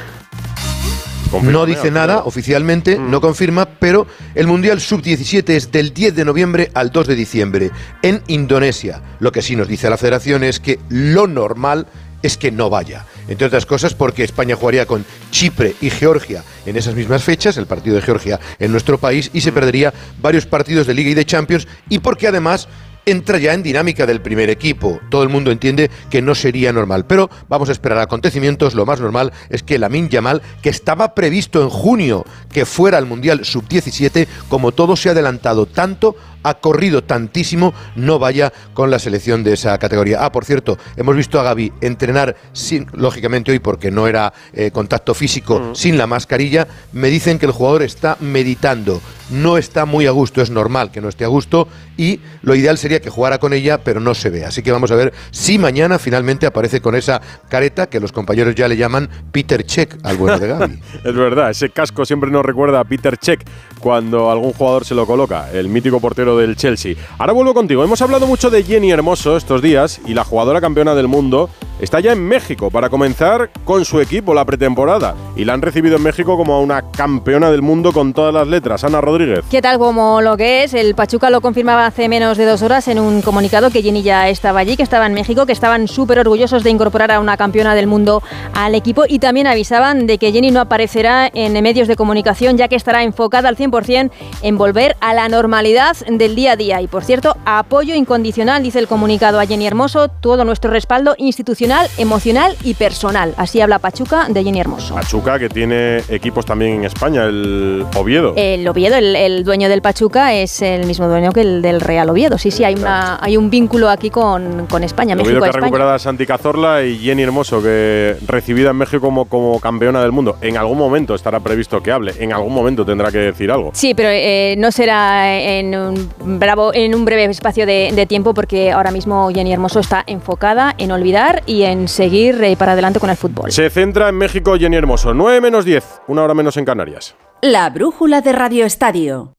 no 1.42 1.66
dice 1.66 1.92
nada 1.92 2.24
oficialmente, 2.24 2.98
mm. 2.98 3.12
no 3.12 3.22
confirma, 3.22 3.66
pero 3.66 4.08
el 4.34 4.48
Mundial 4.48 4.82
Sub-17 4.82 5.50
es 5.50 5.72
del 5.72 5.94
10 5.94 6.16
de 6.16 6.26
noviembre 6.26 6.72
al 6.74 6.92
2 6.92 7.08
de 7.08 7.16
diciembre 7.16 7.72
en 8.02 8.22
Indonesia. 8.28 9.02
Lo 9.20 9.32
que 9.32 9.42
sí 9.42 9.56
nos 9.56 9.68
dice 9.68 9.90
la 9.90 9.98
federación 9.98 10.44
es 10.44 10.60
que 10.60 10.80
lo 10.90 11.28
normal 11.28 11.88
es 12.28 12.38
que 12.38 12.52
no 12.52 12.70
vaya. 12.70 13.06
Entre 13.28 13.48
otras 13.48 13.66
cosas 13.66 13.94
porque 13.94 14.24
España 14.24 14.56
jugaría 14.56 14.86
con 14.86 15.06
Chipre 15.32 15.76
y 15.82 15.90
Georgia 15.90 16.44
en 16.66 16.76
esas 16.78 16.94
mismas 16.94 17.24
fechas, 17.24 17.58
el 17.58 17.66
partido 17.66 17.96
de 17.96 18.02
Georgia 18.02 18.40
en 18.60 18.72
nuestro 18.72 18.98
país, 18.98 19.32
y 19.34 19.42
se 19.42 19.52
perdería 19.52 19.94
varios 20.22 20.46
partidos 20.46 20.86
de 20.86 20.94
Liga 20.94 21.10
y 21.10 21.14
de 21.14 21.26
Champions, 21.26 21.68
y 21.90 22.00
porque 22.00 22.28
además 22.28 22.68
entra 23.06 23.38
ya 23.38 23.54
en 23.54 23.64
dinámica 23.64 24.06
del 24.06 24.22
primer 24.22 24.50
equipo. 24.50 25.00
Todo 25.10 25.24
el 25.24 25.30
mundo 25.30 25.50
entiende 25.50 25.90
que 26.10 26.22
no 26.22 26.36
sería 26.36 26.74
normal, 26.74 27.06
pero 27.06 27.30
vamos 27.48 27.70
a 27.70 27.72
esperar 27.72 28.00
acontecimientos. 28.00 28.76
Lo 28.76 28.86
más 28.86 29.00
normal 29.00 29.32
es 29.50 29.64
que 29.64 29.80
Lamin 29.80 30.10
Yamal, 30.10 30.42
que 30.62 30.70
estaba 30.70 31.16
previsto 31.16 31.64
en 31.64 31.70
junio 31.70 32.26
que 32.52 32.66
fuera 32.66 32.98
al 32.98 33.06
Mundial 33.06 33.46
Sub-17, 33.46 34.28
como 34.50 34.74
todo 34.74 34.98
se 34.98 35.08
ha 35.08 35.14
adelantado 35.14 35.66
tanto, 35.66 36.18
ha 36.44 36.56
corrido 36.56 37.04
tantísimo, 37.04 37.74
no 37.96 38.20
vaya 38.20 38.52
con 38.74 38.90
la 38.90 39.00
selección 39.00 39.44
de 39.44 39.54
esa 39.54 39.78
categoría. 39.78 40.24
Ah, 40.24 40.32
por 40.32 40.46
cierto, 40.46 40.78
hemos 40.96 41.16
visto 41.16 41.40
a 41.40 41.44
Gaby 41.44 41.74
entrenar 41.82 42.36
sin, 42.54 42.88
lógicamente 42.94 43.52
hoy 43.52 43.60
porque 43.60 43.92
no 43.92 44.08
era 44.08 44.34
eh, 44.54 44.72
contacto 44.72 45.14
físico, 45.14 45.60
mm. 45.60 45.76
sin 45.76 45.98
la 45.98 46.08
mascarilla. 46.08 46.68
Me 46.94 47.10
dicen 47.10 47.40
que 47.40 47.46
el 47.46 47.52
jugador 47.52 47.84
está 47.84 48.18
meditando, 48.20 49.02
no 49.30 49.58
está 49.58 49.86
muy 49.86 50.08
a 50.08 50.12
gusto, 50.12 50.42
es 50.42 50.50
normal 50.50 50.92
que 50.92 51.02
no 51.02 51.10
esté 51.10 51.26
a 51.26 51.28
gusto 51.28 51.68
y 51.98 52.22
lo 52.42 52.56
ideal 52.56 52.78
sería 52.78 53.02
que 53.02 53.10
jugara 53.10 53.40
con 53.40 53.54
ella, 53.54 53.80
pero 53.84 54.00
no 54.00 54.14
se 54.14 54.30
ve. 54.30 54.46
Así 54.46 54.62
que 54.62 54.72
vamos 54.72 54.92
a 54.92 54.96
ver 54.96 55.14
si 55.32 55.58
mañana 55.58 56.00
finalmente 56.00 56.46
aparece 56.46 56.82
con 56.82 56.96
esa 56.96 57.22
careta 57.50 57.88
que 57.88 58.00
los 58.00 58.12
compañeros 58.12 58.56
ya 58.56 58.68
le 58.68 58.78
llaman 58.78 59.10
Peter 59.32 59.66
Check 59.66 59.98
al 60.04 60.18
bueno 60.18 60.40
de 60.40 60.48
Gaby. 60.48 60.80
es 61.04 61.16
verdad, 61.16 61.50
ese 61.50 61.70
casco 61.70 62.06
siempre 62.06 62.30
nos 62.30 62.46
recuerda 62.46 62.80
a 62.80 62.84
Peter 62.84 63.18
Check 63.18 63.44
cuando 63.80 64.32
algún 64.32 64.54
jugador 64.54 64.86
se 64.86 64.96
lo 64.96 65.06
coloca, 65.06 65.52
el 65.52 65.70
mítico 65.70 66.00
portero 66.00 66.27
del 66.36 66.58
Chelsea. 66.58 66.96
Ahora 67.20 67.34
vuelvo 67.34 67.54
contigo. 67.54 67.84
Hemos 67.84 68.02
hablado 68.02 68.28
mucho 68.28 68.50
de 68.50 68.64
Jenny 68.64 68.92
Hermoso 68.92 69.38
estos 69.38 69.62
días 69.62 70.02
y 70.06 70.16
la 70.16 70.26
jugadora 70.26 70.60
campeona 70.60 70.96
del 70.96 71.08
mundo 71.08 71.50
está 71.80 72.00
ya 72.00 72.12
en 72.12 72.26
México 72.26 72.72
para 72.72 72.90
comenzar 72.90 73.50
con 73.64 73.86
su 73.86 74.02
equipo 74.02 74.34
la 74.34 74.46
pretemporada 74.46 75.16
y 75.36 75.46
la 75.46 75.54
han 75.54 75.62
recibido 75.62 75.98
en 75.98 76.04
México 76.04 76.38
como 76.38 76.54
a 76.56 76.62
una 76.62 76.82
campeona 76.92 77.52
del 77.52 77.62
mundo 77.62 77.94
con 77.94 78.14
todas 78.14 78.34
las 78.34 78.48
letras. 78.48 78.84
Ana 78.84 79.02
Rodríguez. 79.02 79.46
¿Qué 79.50 79.62
tal 79.62 79.78
como 79.78 80.22
lo 80.22 80.38
que 80.38 80.64
es? 80.64 80.74
El 80.74 80.96
Pachuca 80.96 81.30
lo 81.30 81.42
confirmaba 81.42 81.86
hace 81.86 82.10
menos 82.10 82.38
de 82.38 82.46
dos 82.46 82.62
horas 82.62 82.88
en 82.88 83.00
un 83.00 83.22
comunicado 83.22 83.70
que 83.70 83.82
Jenny 83.82 84.02
ya 84.02 84.30
estaba 84.30 84.60
allí, 84.60 84.76
que 84.76 84.84
estaba 84.84 85.06
en 85.06 85.14
México, 85.14 85.46
que 85.46 85.52
estaban 85.52 85.88
súper 85.88 86.20
orgullosos 86.20 86.64
de 86.64 86.70
incorporar 86.70 87.12
a 87.12 87.20
una 87.20 87.38
campeona 87.38 87.76
del 87.76 87.88
mundo 87.88 88.24
al 88.54 88.76
equipo 88.76 89.04
y 89.08 89.20
también 89.20 89.48
avisaban 89.48 90.08
de 90.08 90.18
que 90.18 90.32
Jenny 90.32 90.52
no 90.52 90.62
aparecerá 90.62 91.30
en 91.34 91.54
medios 91.62 91.88
de 91.88 91.96
comunicación 91.96 92.58
ya 92.58 92.68
que 92.68 92.76
estará 92.76 93.04
enfocada 93.04 93.50
al 93.50 93.58
100% 93.58 94.12
en 94.42 94.58
volver 94.58 94.96
a 95.02 95.14
la 95.14 95.30
normalidad 95.30 95.96
del 96.08 96.36
día 96.36 96.54
a 96.54 96.56
día. 96.56 96.82
Y 96.82 96.88
por 96.88 97.04
cierto, 97.04 97.36
apoyo 97.46 97.94
incondicional, 97.94 98.64
dice 98.64 98.80
el 98.80 98.88
comunicado 98.88 99.40
a 99.40 99.46
Jenny 99.46 99.68
Hermoso, 99.68 100.08
todo 100.08 100.44
nuestro 100.44 100.72
respaldo 100.72 101.16
institucional 101.18 101.67
emocional 101.98 102.56
y 102.64 102.76
personal. 102.76 103.34
Así 103.38 103.60
habla 103.60 103.80
Pachuca 103.80 104.28
de 104.30 104.44
Jenny 104.44 104.60
Hermoso. 104.60 104.96
Pachuca 104.96 105.38
que 105.38 105.50
tiene 105.50 105.98
equipos 106.10 106.46
también 106.46 106.76
en 106.76 106.86
España, 106.86 107.26
el 107.26 107.86
Oviedo. 107.96 108.34
El 108.36 108.68
Oviedo, 108.68 108.96
el, 108.96 109.44
dueño 109.44 109.68
del 109.68 109.82
Pachuca 109.82 110.34
es 110.34 110.62
el 110.62 110.86
mismo 110.86 111.08
dueño 111.08 111.32
que 111.32 111.42
el 111.42 111.62
del 111.62 111.82
Real 111.82 112.10
Oviedo. 112.10 112.38
Sí, 112.38 112.52
sí, 112.52 112.64
hay, 112.64 112.76
una, 112.76 113.18
hay 113.22 113.38
un 113.38 113.50
vínculo 113.50 113.90
aquí 113.90 114.10
con, 114.10 114.66
con 114.68 114.84
España. 114.84 115.14
El 115.14 115.22
Oviedo 115.22 115.42
que 115.42 115.50
ha 115.50 115.52
recuperado 115.52 115.92
a 115.92 116.00
Santi 116.00 116.26
Cazorla 116.26 116.84
y 116.84 117.00
Jenny 117.00 117.24
Hermoso, 117.24 117.62
que 117.62 118.16
recibida 118.26 118.70
en 118.70 118.78
México 118.78 119.02
como, 119.02 119.26
como 119.26 119.60
campeona 119.60 120.02
del 120.02 120.12
mundo. 120.12 120.38
En 120.42 120.58
algún 120.58 120.78
momento 120.78 121.16
estará 121.16 121.40
previsto 121.40 121.82
que 121.84 121.92
hable, 121.92 122.14
en 122.20 122.32
algún 122.34 122.54
momento 122.54 122.86
tendrá 122.86 123.12
que 123.12 123.18
decir 123.18 123.52
algo. 123.52 123.72
Sí, 123.74 123.94
pero 123.94 124.10
eh, 124.10 124.56
no 124.58 124.72
será 124.72 125.38
en 125.38 125.76
un, 125.76 126.10
bravo, 126.40 126.74
en 126.74 126.96
un 126.96 127.04
breve 127.04 127.26
espacio 127.26 127.66
de, 127.66 127.92
de 127.94 128.06
tiempo 128.06 128.34
porque 128.34 128.72
ahora 128.72 128.92
mismo 128.92 129.30
Jenny 129.34 129.52
Hermoso 129.52 129.80
está 129.80 130.04
enfocada 130.08 130.76
en 130.78 130.92
olvidar 130.92 131.44
y 131.46 131.57
en 131.64 131.88
seguir 131.88 132.44
eh, 132.44 132.56
para 132.58 132.74
adelante 132.74 133.00
con 133.00 133.10
el 133.10 133.18
fútbol. 133.18 133.52
Se 133.52 133.70
centra 133.70 134.10
en 134.10 134.16
México 134.16 134.56
Jenny 134.58 134.78
Hermoso. 134.78 135.14
9 135.14 135.42
menos 135.42 135.66
10, 135.66 135.84
una 136.08 136.24
hora 136.24 136.34
menos 136.34 136.58
en 136.58 136.66
Canarias. 136.66 137.16
La 137.42 137.70
brújula 137.70 138.22
de 138.22 138.32
Radio 138.32 138.66
Estadio. 138.66 139.34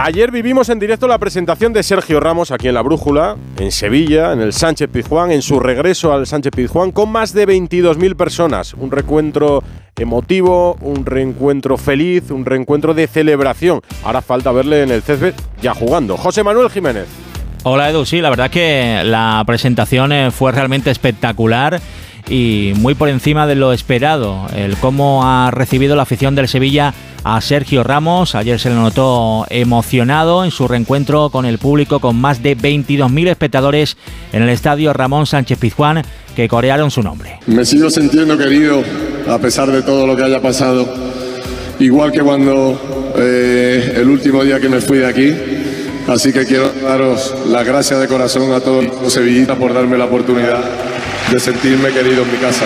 Ayer 0.00 0.30
vivimos 0.30 0.68
en 0.68 0.78
directo 0.78 1.08
la 1.08 1.18
presentación 1.18 1.72
de 1.72 1.82
Sergio 1.82 2.20
Ramos 2.20 2.52
aquí 2.52 2.68
en 2.68 2.74
La 2.74 2.82
Brújula, 2.82 3.36
en 3.58 3.72
Sevilla, 3.72 4.32
en 4.32 4.40
el 4.40 4.52
Sánchez 4.52 4.88
Pizjuán, 4.88 5.32
en 5.32 5.42
su 5.42 5.58
regreso 5.58 6.12
al 6.12 6.24
Sánchez 6.28 6.52
Pizjuán, 6.54 6.92
con 6.92 7.10
más 7.10 7.32
de 7.32 7.48
22.000 7.48 8.14
personas. 8.14 8.74
Un 8.74 8.92
reencuentro 8.92 9.64
emotivo, 9.96 10.76
un 10.82 11.04
reencuentro 11.04 11.76
feliz, 11.76 12.30
un 12.30 12.44
reencuentro 12.44 12.94
de 12.94 13.08
celebración. 13.08 13.80
Ahora 14.04 14.22
falta 14.22 14.52
verle 14.52 14.84
en 14.84 14.92
el 14.92 15.02
césped 15.02 15.34
ya 15.60 15.74
jugando. 15.74 16.16
José 16.16 16.44
Manuel 16.44 16.70
Jiménez. 16.70 17.27
Hola 17.70 17.90
Edu, 17.90 18.06
sí, 18.06 18.22
la 18.22 18.30
verdad 18.30 18.50
que 18.50 19.02
la 19.04 19.42
presentación 19.46 20.10
eh, 20.10 20.30
fue 20.30 20.52
realmente 20.52 20.90
espectacular 20.90 21.82
y 22.26 22.72
muy 22.76 22.94
por 22.94 23.10
encima 23.10 23.46
de 23.46 23.56
lo 23.56 23.74
esperado. 23.74 24.46
El 24.56 24.78
cómo 24.78 25.26
ha 25.26 25.50
recibido 25.50 25.94
la 25.94 26.04
afición 26.04 26.34
del 26.34 26.48
Sevilla 26.48 26.94
a 27.24 27.38
Sergio 27.42 27.84
Ramos. 27.84 28.34
Ayer 28.34 28.58
se 28.58 28.70
le 28.70 28.74
notó 28.74 29.44
emocionado 29.50 30.46
en 30.46 30.50
su 30.50 30.66
reencuentro 30.66 31.28
con 31.28 31.44
el 31.44 31.58
público, 31.58 32.00
con 32.00 32.16
más 32.16 32.42
de 32.42 32.56
22.000 32.56 33.28
espectadores 33.28 33.98
en 34.32 34.42
el 34.42 34.48
estadio 34.48 34.94
Ramón 34.94 35.26
Sánchez 35.26 35.58
Pizjuán 35.58 36.02
que 36.34 36.48
corearon 36.48 36.90
su 36.90 37.02
nombre. 37.02 37.38
Me 37.48 37.66
sigo 37.66 37.90
sintiendo 37.90 38.38
querido 38.38 38.82
a 39.28 39.38
pesar 39.38 39.70
de 39.70 39.82
todo 39.82 40.06
lo 40.06 40.16
que 40.16 40.22
haya 40.22 40.40
pasado. 40.40 40.88
Igual 41.78 42.12
que 42.12 42.20
cuando 42.20 43.12
eh, 43.18 43.92
el 43.98 44.08
último 44.08 44.42
día 44.42 44.58
que 44.58 44.70
me 44.70 44.80
fui 44.80 44.96
de 44.96 45.06
aquí 45.06 45.34
Así 46.08 46.32
que 46.32 46.46
quiero 46.46 46.70
daros 46.70 47.34
las 47.48 47.66
gracias 47.66 48.00
de 48.00 48.08
corazón 48.08 48.52
a 48.52 48.60
todos 48.60 48.82
los 49.02 49.12
sevillistas 49.12 49.58
por 49.58 49.74
darme 49.74 49.98
la 49.98 50.06
oportunidad 50.06 50.64
de 51.30 51.38
sentirme 51.38 51.90
querido 51.90 52.22
en 52.22 52.32
mi 52.32 52.38
casa. 52.38 52.64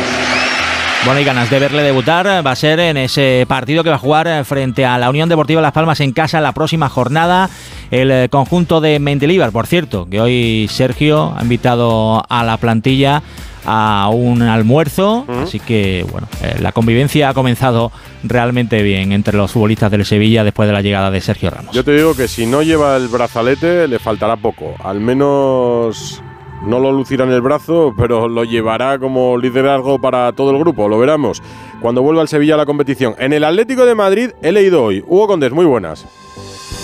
Bueno, 1.04 1.20
y 1.20 1.24
ganas 1.24 1.50
de 1.50 1.58
verle 1.58 1.82
debutar 1.82 2.46
va 2.46 2.52
a 2.52 2.56
ser 2.56 2.78
en 2.78 2.96
ese 2.96 3.44
partido 3.48 3.82
que 3.82 3.90
va 3.90 3.96
a 3.96 3.98
jugar 3.98 4.44
frente 4.44 4.86
a 4.86 4.98
la 4.98 5.10
Unión 5.10 5.28
Deportiva 5.28 5.60
Las 5.60 5.72
Palmas 5.72 5.98
en 5.98 6.12
casa 6.12 6.40
la 6.40 6.52
próxima 6.52 6.88
jornada. 6.88 7.50
El 7.90 8.12
eh, 8.12 8.28
conjunto 8.30 8.80
de 8.80 9.00
Mendilibar, 9.00 9.50
por 9.50 9.66
cierto, 9.66 10.06
que 10.08 10.20
hoy 10.20 10.68
Sergio 10.70 11.34
ha 11.36 11.42
invitado 11.42 12.24
a 12.28 12.44
la 12.44 12.56
plantilla 12.56 13.20
a 13.64 14.10
un 14.12 14.42
almuerzo, 14.42 15.26
así 15.42 15.58
que 15.58 16.06
bueno, 16.10 16.28
eh, 16.40 16.58
la 16.60 16.70
convivencia 16.70 17.28
ha 17.28 17.34
comenzado 17.34 17.90
realmente 18.22 18.80
bien 18.82 19.10
entre 19.12 19.36
los 19.36 19.50
futbolistas 19.50 19.90
del 19.90 20.04
Sevilla 20.04 20.44
después 20.44 20.68
de 20.68 20.72
la 20.72 20.82
llegada 20.82 21.10
de 21.10 21.20
Sergio 21.20 21.50
Ramos. 21.50 21.74
Yo 21.74 21.84
te 21.84 21.96
digo 21.96 22.14
que 22.14 22.28
si 22.28 22.46
no 22.46 22.62
lleva 22.62 22.96
el 22.96 23.08
brazalete 23.08 23.88
le 23.88 23.98
faltará 23.98 24.36
poco, 24.36 24.76
al 24.82 25.00
menos 25.00 26.22
no 26.66 26.78
lo 26.78 26.92
lucirá 26.92 27.24
en 27.24 27.32
el 27.32 27.40
brazo, 27.40 27.94
pero 27.96 28.28
lo 28.28 28.44
llevará 28.44 28.98
como 28.98 29.36
liderazgo 29.36 29.98
para 29.98 30.32
todo 30.32 30.50
el 30.50 30.58
grupo, 30.58 30.88
lo 30.88 30.98
veremos 30.98 31.42
cuando 31.82 32.00
vuelva 32.00 32.22
el 32.22 32.28
Sevilla 32.28 32.54
a 32.54 32.58
la 32.58 32.66
competición. 32.66 33.14
En 33.18 33.32
el 33.32 33.44
Atlético 33.44 33.84
de 33.84 33.94
Madrid 33.94 34.30
he 34.40 34.52
leído 34.52 34.84
hoy, 34.84 35.04
Hugo 35.06 35.26
Condés, 35.26 35.52
muy 35.52 35.66
buenas. 35.66 36.06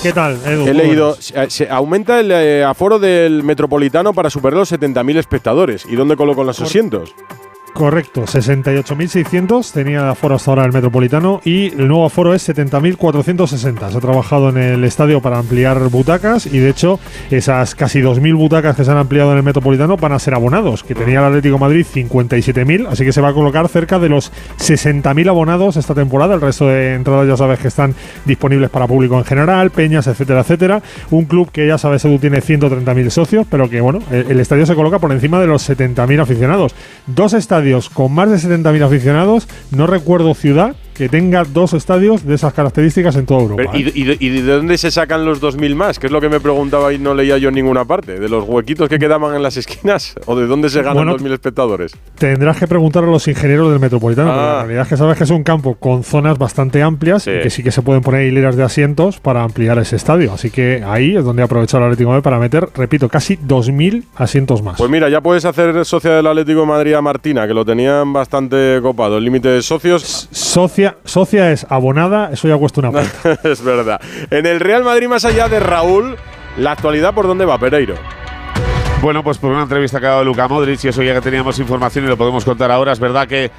¿Qué 0.02 0.12
tal, 0.12 0.38
Edu? 0.44 0.66
He 0.66 0.74
leído, 0.74 1.14
se, 1.14 1.50
se 1.50 1.68
aumenta 1.68 2.20
el 2.20 2.30
eh, 2.30 2.64
aforo 2.64 2.98
del 2.98 3.42
Metropolitano 3.42 4.12
para 4.12 4.30
superar 4.30 4.58
los 4.58 4.70
70.000 4.70 5.16
espectadores. 5.16 5.86
¿Y 5.88 5.96
dónde 5.96 6.16
colocan 6.16 6.46
los 6.46 6.60
asientos? 6.60 7.14
Correcto, 7.72 8.22
68.600 8.22 9.72
tenía 9.72 10.10
aforo 10.10 10.34
hasta 10.34 10.50
ahora 10.50 10.64
el 10.64 10.72
Metropolitano 10.72 11.40
y 11.44 11.66
el 11.66 11.86
nuevo 11.86 12.06
aforo 12.06 12.34
es 12.34 12.48
70.460. 12.48 13.90
Se 13.90 13.96
ha 13.96 14.00
trabajado 14.00 14.48
en 14.48 14.56
el 14.56 14.82
estadio 14.82 15.20
para 15.20 15.38
ampliar 15.38 15.78
butacas 15.88 16.46
y 16.46 16.58
de 16.58 16.70
hecho 16.70 16.98
esas 17.30 17.76
casi 17.76 18.00
2.000 18.00 18.36
butacas 18.36 18.74
que 18.74 18.84
se 18.84 18.90
han 18.90 18.96
ampliado 18.96 19.30
en 19.30 19.38
el 19.38 19.42
Metropolitano 19.44 19.96
van 19.96 20.12
a 20.12 20.18
ser 20.18 20.34
abonados, 20.34 20.82
que 20.82 20.94
tenía 20.96 21.20
el 21.20 21.26
Atlético 21.26 21.58
Madrid 21.58 21.86
57.000, 21.92 22.88
así 22.88 23.04
que 23.04 23.12
se 23.12 23.20
va 23.20 23.28
a 23.28 23.32
colocar 23.32 23.68
cerca 23.68 24.00
de 24.00 24.08
los 24.08 24.32
60.000 24.58 25.28
abonados 25.28 25.76
esta 25.76 25.94
temporada. 25.94 26.34
El 26.34 26.40
resto 26.40 26.66
de 26.66 26.94
entradas 26.94 27.28
ya 27.28 27.36
sabes 27.36 27.60
que 27.60 27.68
están 27.68 27.94
disponibles 28.24 28.70
para 28.70 28.88
público 28.88 29.18
en 29.18 29.24
general, 29.24 29.70
peñas, 29.70 30.08
etcétera, 30.08 30.40
etcétera. 30.40 30.82
Un 31.10 31.26
club 31.26 31.50
que 31.52 31.66
ya 31.66 31.78
sabes, 31.78 32.04
Edu, 32.04 32.18
tiene 32.18 32.40
130.000 32.40 33.10
socios, 33.10 33.46
pero 33.48 33.70
que 33.70 33.80
bueno, 33.80 34.00
el, 34.10 34.32
el 34.32 34.40
estadio 34.40 34.66
se 34.66 34.74
coloca 34.74 34.98
por 34.98 35.12
encima 35.12 35.40
de 35.40 35.46
los 35.46 35.68
70.000 35.68 36.22
aficionados. 36.22 36.74
Dos 37.06 37.34
estadios 37.34 37.57
con 37.88 38.12
más 38.12 38.30
de 38.30 38.36
70.000 38.36 38.84
aficionados, 38.84 39.48
no 39.70 39.86
recuerdo 39.86 40.34
ciudad 40.34 40.76
que 40.98 41.08
tenga 41.08 41.44
dos 41.44 41.72
estadios 41.72 42.26
de 42.26 42.34
esas 42.34 42.52
características 42.52 43.16
en 43.16 43.24
toda 43.24 43.40
Europa. 43.42 43.62
Pero, 43.72 43.78
¿y, 43.78 43.88
¿eh? 43.88 43.92
y 43.94 44.04
de- 44.04 44.16
y 44.20 44.28
de 44.28 44.42
dónde 44.52 44.76
se 44.76 44.90
sacan 44.90 45.24
los 45.24 45.40
2.000 45.40 45.74
más? 45.74 45.98
Que 45.98 46.06
es 46.08 46.12
lo 46.12 46.20
que 46.20 46.28
me 46.28 46.40
preguntaba 46.40 46.92
y 46.92 46.98
no 46.98 47.14
leía 47.14 47.38
yo 47.38 47.48
en 47.48 47.54
ninguna 47.54 47.84
parte. 47.84 48.18
¿De 48.18 48.28
los 48.28 48.44
huequitos 48.46 48.88
que 48.88 48.98
quedaban 48.98 49.34
en 49.34 49.42
las 49.42 49.56
esquinas? 49.56 50.14
¿O 50.26 50.36
de 50.36 50.46
dónde 50.46 50.68
se 50.68 50.80
ganan 50.82 50.96
Bueno, 51.06 51.16
2.000 51.16 51.32
espectadores? 51.32 51.92
Tendrás 52.18 52.58
que 52.58 52.66
preguntar 52.66 53.04
a 53.04 53.06
los 53.06 53.26
ingenieros 53.28 53.70
del 53.70 53.80
Metropolitano. 53.80 54.32
Ah. 54.32 54.36
La 54.36 54.58
realidad 54.64 54.82
es 54.82 54.88
que 54.88 54.96
sabes 54.96 55.16
que 55.16 55.24
es 55.24 55.30
un 55.30 55.44
campo 55.44 55.76
con 55.76 56.02
zonas 56.02 56.36
bastante 56.36 56.82
amplias 56.82 57.26
y 57.26 57.40
que 57.40 57.50
sí 57.50 57.62
que 57.62 57.70
se 57.70 57.82
pueden 57.82 58.02
poner 58.02 58.26
hileras 58.26 58.56
de 58.56 58.64
asientos 58.64 59.20
para 59.20 59.42
ampliar 59.44 59.78
ese 59.78 59.96
estadio. 59.96 60.32
Así 60.32 60.50
que 60.50 60.82
ahí 60.84 61.16
es 61.16 61.24
donde 61.24 61.42
ha 61.42 61.44
aprovechado 61.44 61.84
el 61.84 61.92
Atlético 61.92 62.10
de 62.10 62.16
Madrid 62.16 62.24
para 62.24 62.38
meter, 62.38 62.68
repito, 62.74 63.08
casi 63.08 63.36
2.000 63.36 64.02
asientos 64.16 64.62
más. 64.62 64.76
Pues 64.78 64.90
mira, 64.90 65.08
ya 65.08 65.20
puedes 65.20 65.44
hacer 65.44 65.84
socia 65.84 66.12
del 66.16 66.26
Atlético 66.26 66.60
de 66.60 66.66
Madrid 66.66 66.94
a 66.94 67.02
Martina, 67.02 67.46
que 67.46 67.54
lo 67.54 67.64
tenían 67.64 68.12
bastante 68.12 68.80
copado. 68.82 69.18
El 69.18 69.24
límite 69.24 69.48
de 69.48 69.62
socios. 69.62 70.28
Socia, 70.30 70.87
socia 71.04 71.52
es 71.52 71.66
abonada, 71.68 72.30
eso 72.32 72.48
ya 72.48 72.56
cuesta 72.56 72.80
una 72.80 72.92
pasta. 72.92 73.38
es 73.44 73.62
verdad. 73.62 74.00
En 74.30 74.46
el 74.46 74.60
Real 74.60 74.84
Madrid, 74.84 75.08
más 75.08 75.24
allá 75.24 75.48
de 75.48 75.60
Raúl, 75.60 76.16
la 76.56 76.72
actualidad 76.72 77.14
por 77.14 77.26
dónde 77.26 77.44
va, 77.44 77.58
Pereiro. 77.58 77.94
Bueno, 79.00 79.22
pues 79.22 79.38
por 79.38 79.52
una 79.52 79.62
entrevista 79.62 80.00
que 80.00 80.06
ha 80.06 80.10
dado 80.10 80.24
Luka 80.24 80.48
Modric, 80.48 80.84
y 80.84 80.88
eso 80.88 81.02
ya 81.02 81.14
que 81.14 81.20
teníamos 81.20 81.58
información 81.60 82.04
y 82.04 82.08
lo 82.08 82.16
podemos 82.16 82.44
contar 82.44 82.70
ahora, 82.72 82.92
es 82.92 82.98
verdad 82.98 83.28
que 83.28 83.50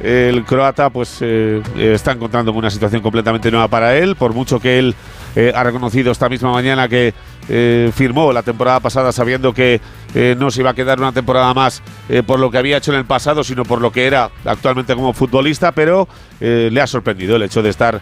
el 0.00 0.44
croata 0.44 0.90
pues 0.90 1.18
eh, 1.20 1.62
está 1.76 2.12
encontrando 2.12 2.52
una 2.52 2.70
situación 2.70 3.02
completamente 3.02 3.50
nueva 3.50 3.68
para 3.68 3.96
él, 3.96 4.16
por 4.16 4.32
mucho 4.32 4.60
que 4.60 4.78
él 4.78 4.94
eh, 5.34 5.52
ha 5.54 5.62
reconocido 5.62 6.12
esta 6.12 6.28
misma 6.28 6.50
mañana 6.52 6.88
que 6.88 7.14
eh, 7.48 7.90
firmó 7.94 8.32
la 8.32 8.42
temporada 8.42 8.80
pasada 8.80 9.12
sabiendo 9.12 9.52
que 9.52 9.80
eh, 10.18 10.34
no 10.38 10.50
se 10.50 10.62
iba 10.62 10.70
a 10.70 10.74
quedar 10.74 10.98
una 10.98 11.12
temporada 11.12 11.52
más 11.52 11.82
eh, 12.08 12.22
por 12.22 12.40
lo 12.40 12.50
que 12.50 12.56
había 12.56 12.78
hecho 12.78 12.90
en 12.90 12.96
el 12.98 13.04
pasado, 13.04 13.44
sino 13.44 13.66
por 13.66 13.82
lo 13.82 13.92
que 13.92 14.06
era 14.06 14.30
actualmente 14.46 14.94
como 14.94 15.12
futbolista, 15.12 15.72
pero 15.72 16.08
eh, 16.40 16.70
le 16.72 16.80
ha 16.80 16.86
sorprendido 16.86 17.36
el 17.36 17.42
hecho 17.42 17.62
de 17.62 17.68
estar 17.68 18.00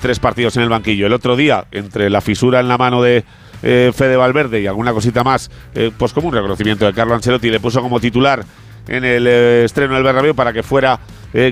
tres 0.00 0.18
partidos 0.18 0.56
en 0.56 0.62
el 0.62 0.70
banquillo. 0.70 1.06
El 1.06 1.12
otro 1.12 1.36
día, 1.36 1.66
entre 1.70 2.08
la 2.08 2.22
fisura 2.22 2.60
en 2.60 2.68
la 2.68 2.78
mano 2.78 3.02
de 3.02 3.24
Fede 3.60 4.16
Valverde 4.16 4.62
y 4.62 4.66
alguna 4.66 4.92
cosita 4.92 5.22
más, 5.22 5.50
pues 5.98 6.12
como 6.12 6.28
un 6.28 6.34
reconocimiento 6.34 6.86
de 6.86 6.94
Carlo 6.94 7.14
Ancelotti, 7.14 7.50
le 7.50 7.60
puso 7.60 7.82
como 7.82 8.00
titular 8.00 8.44
en 8.88 9.04
el 9.04 9.26
estreno 9.26 9.94
del 9.94 10.02
Bernabéu 10.02 10.34
para 10.34 10.52
que 10.52 10.62
fuera 10.62 10.98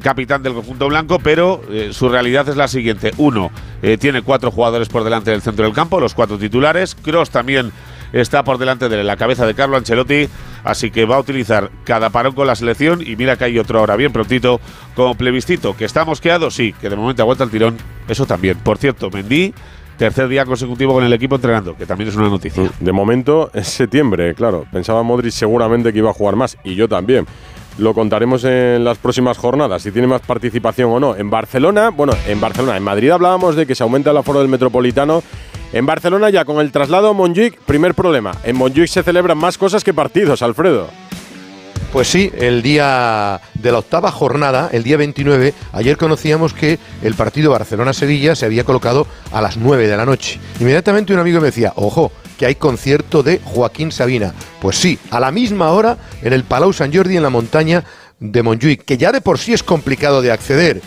capitán 0.03 0.43
del 0.43 0.55
conjunto 0.55 0.89
blanco, 0.89 1.19
pero 1.19 1.63
su 1.91 2.09
realidad 2.09 2.49
es 2.49 2.57
la 2.57 2.69
siguiente. 2.69 3.13
Uno, 3.17 3.51
tiene 3.99 4.23
cuatro 4.23 4.51
jugadores 4.51 4.89
por 4.89 5.05
delante 5.05 5.31
del 5.31 5.43
centro 5.43 5.65
del 5.65 5.75
campo, 5.75 6.01
los 6.01 6.15
cuatro 6.15 6.39
titulares. 6.39 6.95
Cross 6.95 7.31
también 7.31 7.73
está 8.13 8.45
por 8.45 8.59
delante 8.59 8.89
de 8.89 9.05
la 9.05 9.17
cabeza 9.17 9.47
de 9.47 9.55
Carlo 9.55 9.77
Ancelotti, 9.77 10.29
así 10.65 10.91
que 10.91 11.05
va 11.05 11.17
a 11.17 11.21
utilizar 11.21 11.71
cada 11.85 12.11
parón 12.11 12.35
con 12.35 12.47
la 12.47 12.55
selección 12.55 13.03
y 13.05 13.17
mira 13.17 13.37
que 13.37 13.45
hay 13.45 13.59
otro 13.59 13.79
ahora 13.79 13.97
bien 13.97 14.13
prontito 14.13 14.61
como 14.95 15.15
plebiscito. 15.15 15.77
¿Que 15.77 15.85
está 15.85 16.05
mosqueado? 16.05 16.51
Sí, 16.51 16.75
que 16.81 16.89
de 16.89 16.97
momento 16.97 17.23
aguanta 17.23 17.45
el 17.45 17.51
tirón, 17.51 17.77
eso 18.09 18.27
también. 18.27 18.59
Por 18.59 18.79
cierto, 18.79 19.11
Mendy, 19.11 19.55
tercer 19.99 20.29
día 20.29 20.45
consecutivo 20.45 20.95
con 20.95 21.05
el 21.05 21.13
equipo 21.13 21.37
entrenando, 21.37 21.77
que 21.77 21.87
también 21.87 22.09
es 22.09 22.17
una 22.17 22.29
noticia. 22.29 22.71
De 22.81 22.93
momento 22.93 23.51
es 23.53 23.69
septiembre, 23.69 24.35
claro. 24.35 24.65
Pensaba 24.73 25.03
Modric 25.03 25.33
seguramente 25.33 25.93
que 25.93 25.99
iba 25.99 26.11
a 26.11 26.15
jugar 26.15 26.37
más, 26.37 26.57
y 26.65 26.75
yo 26.75 26.89
también. 26.89 27.27
Lo 27.79 27.95
contaremos 27.95 28.43
en 28.43 28.85
las 28.85 28.99
próximas 28.99 29.39
jornadas, 29.39 29.83
si 29.83 29.93
tiene 29.93 30.09
más 30.09 30.21
participación 30.23 30.91
o 30.91 30.99
no. 30.99 31.15
En 31.15 31.31
Barcelona, 31.31 31.91
bueno, 31.91 32.13
en 32.27 32.41
Barcelona, 32.41 32.77
en 32.77 32.83
Madrid 32.83 33.11
hablábamos 33.11 33.55
de 33.55 33.67
que 33.67 33.77
se 33.77 33.85
aumenta 33.85 34.11
el 34.11 34.17
aforo 34.17 34.41
del 34.41 34.49
Metropolitano. 34.49 35.23
En 35.73 35.87
Barcelona 35.87 36.29
ya 36.29 36.45
con 36.45 36.59
el 36.59 36.73
traslado 36.73 37.09
a 37.09 37.13
Montjuic, 37.13 37.61
primer 37.61 37.95
problema. 37.95 38.33
En 38.43 38.57
Montjuic 38.57 38.89
se 38.89 39.05
celebran 39.05 39.39
más 39.39 39.57
cosas 39.57 39.85
que 39.85 39.95
partidos, 39.95 40.43
Alfredo. 40.43 40.89
Pues 41.93 42.09
sí, 42.09 42.33
el 42.37 42.63
día 42.63 43.41
de 43.55 43.73
la 43.73 43.79
octava 43.79 44.11
jornada, 44.11 44.71
el 44.73 44.83
día 44.83 44.97
29, 44.97 45.55
ayer 45.73 45.97
conocíamos 45.97 46.53
que 46.53 46.81
el 47.03 47.15
partido 47.15 47.53
Barcelona-Sevilla 47.53 48.35
se 48.35 48.45
había 48.45 48.65
colocado 48.65 49.07
a 49.33 49.41
las 49.41 49.57
9 49.57 49.87
de 49.87 49.97
la 49.97 50.05
noche. 50.05 50.41
Inmediatamente 50.59 51.15
un 51.15 51.21
amigo 51.21 51.41
me 51.41 51.47
decía, 51.47 51.73
ojo, 51.77 52.11
que 52.39 52.47
hay 52.47 52.55
concierto 52.55 53.23
de 53.23 53.41
Joaquín 53.45 53.93
Sabina. 53.93 54.33
Pues 54.63 54.77
sí, 54.77 54.99
a 55.11 55.21
la 55.21 55.31
misma 55.31 55.73
hora 55.73 55.99
en 56.23 56.33
el 56.33 56.45
Palau 56.45 56.73
Sant 56.73 56.95
Jordi 56.95 57.17
en 57.17 57.23
la 57.23 57.31
montaña 57.31 57.85
de 58.21 58.43
Montjuic, 58.43 58.85
que 58.85 58.97
ya 58.97 59.13
de 59.13 59.21
por 59.21 59.39
sí 59.39 59.53
es 59.53 59.63
complicado 59.63 60.23
de 60.23 60.33
acceder, 60.33 60.81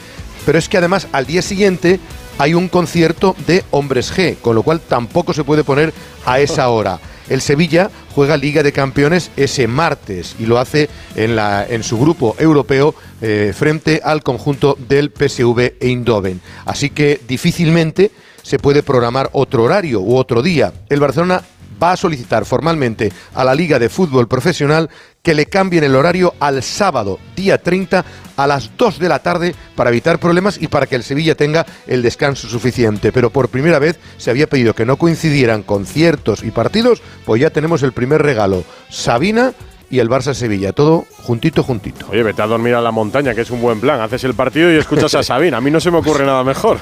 pero 0.46 0.58
es 0.58 0.68
que 0.68 0.78
además 0.78 1.08
al 1.12 1.28
día 1.28 1.42
siguiente 1.42 2.00
hay 2.38 2.54
un 2.54 2.70
concierto 2.70 3.36
de 3.46 3.64
Hombres 3.72 4.12
G, 4.12 4.38
con 4.42 4.56
lo 4.56 4.64
cual 4.64 4.80
tampoco 4.80 5.34
se 5.34 5.44
puede 5.44 5.64
poner 5.64 5.94
a 6.26 6.40
esa 6.40 6.70
hora. 6.70 7.00
El 7.30 7.42
Sevilla 7.42 7.90
juega 8.14 8.36
Liga 8.36 8.62
de 8.64 8.74
Campeones 8.74 9.32
ese 9.38 9.68
martes 9.68 10.36
y 10.38 10.46
lo 10.46 10.58
hace 10.58 10.90
en, 11.16 11.36
la, 11.36 11.66
en 11.66 11.84
su 11.84 11.98
grupo 11.98 12.36
europeo 12.40 12.94
eh, 13.22 13.54
frente 13.56 14.02
al 14.04 14.22
conjunto 14.22 14.78
del 14.90 15.12
PSV 15.12 15.76
Eindhoven. 15.80 16.42
Así 16.66 16.90
que 16.90 17.22
difícilmente 17.28 18.12
se 18.42 18.60
puede 18.60 18.84
programar 18.84 19.30
otro 19.34 19.64
horario 19.64 20.02
u 20.02 20.16
otro 20.16 20.42
día. 20.42 20.74
El 20.90 21.00
Barcelona 21.00 21.42
va 21.82 21.94
a 21.94 21.98
solicitar 21.98 22.46
formalmente 22.46 23.12
a 23.34 23.44
la 23.44 23.56
Liga 23.56 23.80
de 23.80 23.90
Fútbol 23.90 24.28
Profesional 24.28 24.90
que 25.24 25.34
le 25.34 25.46
cambien 25.46 25.84
el 25.84 25.96
horario 25.96 26.34
al 26.40 26.64
sábado, 26.64 27.20
día 27.36 27.62
30, 27.62 28.06
a 28.38 28.48
las 28.48 28.76
2 28.78 29.00
de 29.00 29.10
la 29.10 29.20
tarde 29.20 29.56
para 29.76 29.90
evitar 29.90 30.20
problemas 30.20 30.62
y 30.62 30.68
para 30.68 30.86
que 30.88 30.96
el 30.96 31.04
Sevilla 31.04 31.36
tenga 31.36 31.66
el 31.88 32.02
descanso 32.02 32.48
suficiente. 32.48 33.12
Pero 33.12 33.30
por 33.30 33.50
primera 33.50 33.80
vez 33.80 34.00
se 34.18 34.30
había 34.30 34.48
pedido 34.48 34.74
que 34.74 34.86
no 34.86 34.98
coincidieran 34.98 35.64
conciertos 35.64 36.44
y 36.44 36.52
partidos, 36.52 37.02
pues 37.26 37.42
ya 37.42 37.50
tenemos 37.50 37.84
el 37.84 37.94
primer 37.94 38.22
regalo. 38.22 38.64
Sabina 38.90 39.54
y 39.90 40.00
el 40.00 40.10
Barça 40.10 40.34
Sevilla, 40.34 40.72
todo 40.72 41.06
juntito, 41.24 41.64
juntito. 41.64 42.08
Oye, 42.10 42.24
vete 42.24 42.42
a 42.42 42.48
dormir 42.48 42.74
a 42.76 42.82
la 42.82 42.92
montaña, 42.92 43.36
que 43.36 43.42
es 43.42 43.52
un 43.52 43.62
buen 43.62 43.80
plan. 43.80 44.00
Haces 44.00 44.24
el 44.24 44.34
partido 44.34 44.72
y 44.72 44.78
escuchas 44.78 45.14
a 45.16 45.24
Sabina. 45.24 45.58
A 45.58 45.62
mí 45.62 45.70
no 45.70 45.80
se 45.80 45.92
me 45.92 45.98
ocurre 45.98 46.26
nada 46.26 46.44
mejor. 46.44 46.80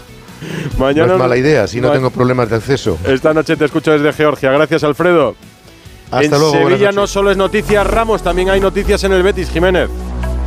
Mañana 0.78 1.08
no 1.08 1.14
es 1.14 1.20
mala 1.20 1.38
idea, 1.38 1.68
si 1.68 1.82
no 1.82 1.92
tengo 1.92 2.10
problemas 2.10 2.50
de 2.50 2.58
acceso. 2.58 2.98
Esta 3.06 3.34
noche 3.34 3.56
te 3.56 3.66
escucho 3.66 3.92
desde 3.92 4.14
Georgia. 4.14 4.52
Gracias, 4.52 4.84
Alfredo. 4.84 5.36
Hasta 6.12 6.24
en 6.24 6.32
luego, 6.32 6.52
Sevilla 6.52 6.92
no 6.92 7.06
solo 7.06 7.30
es 7.30 7.38
noticias 7.38 7.86
Ramos, 7.86 8.24
también 8.24 8.50
hay 8.50 8.60
noticias 8.60 9.04
en 9.04 9.14
el 9.14 9.22
Betis, 9.22 9.50
Jiménez. 9.52 9.90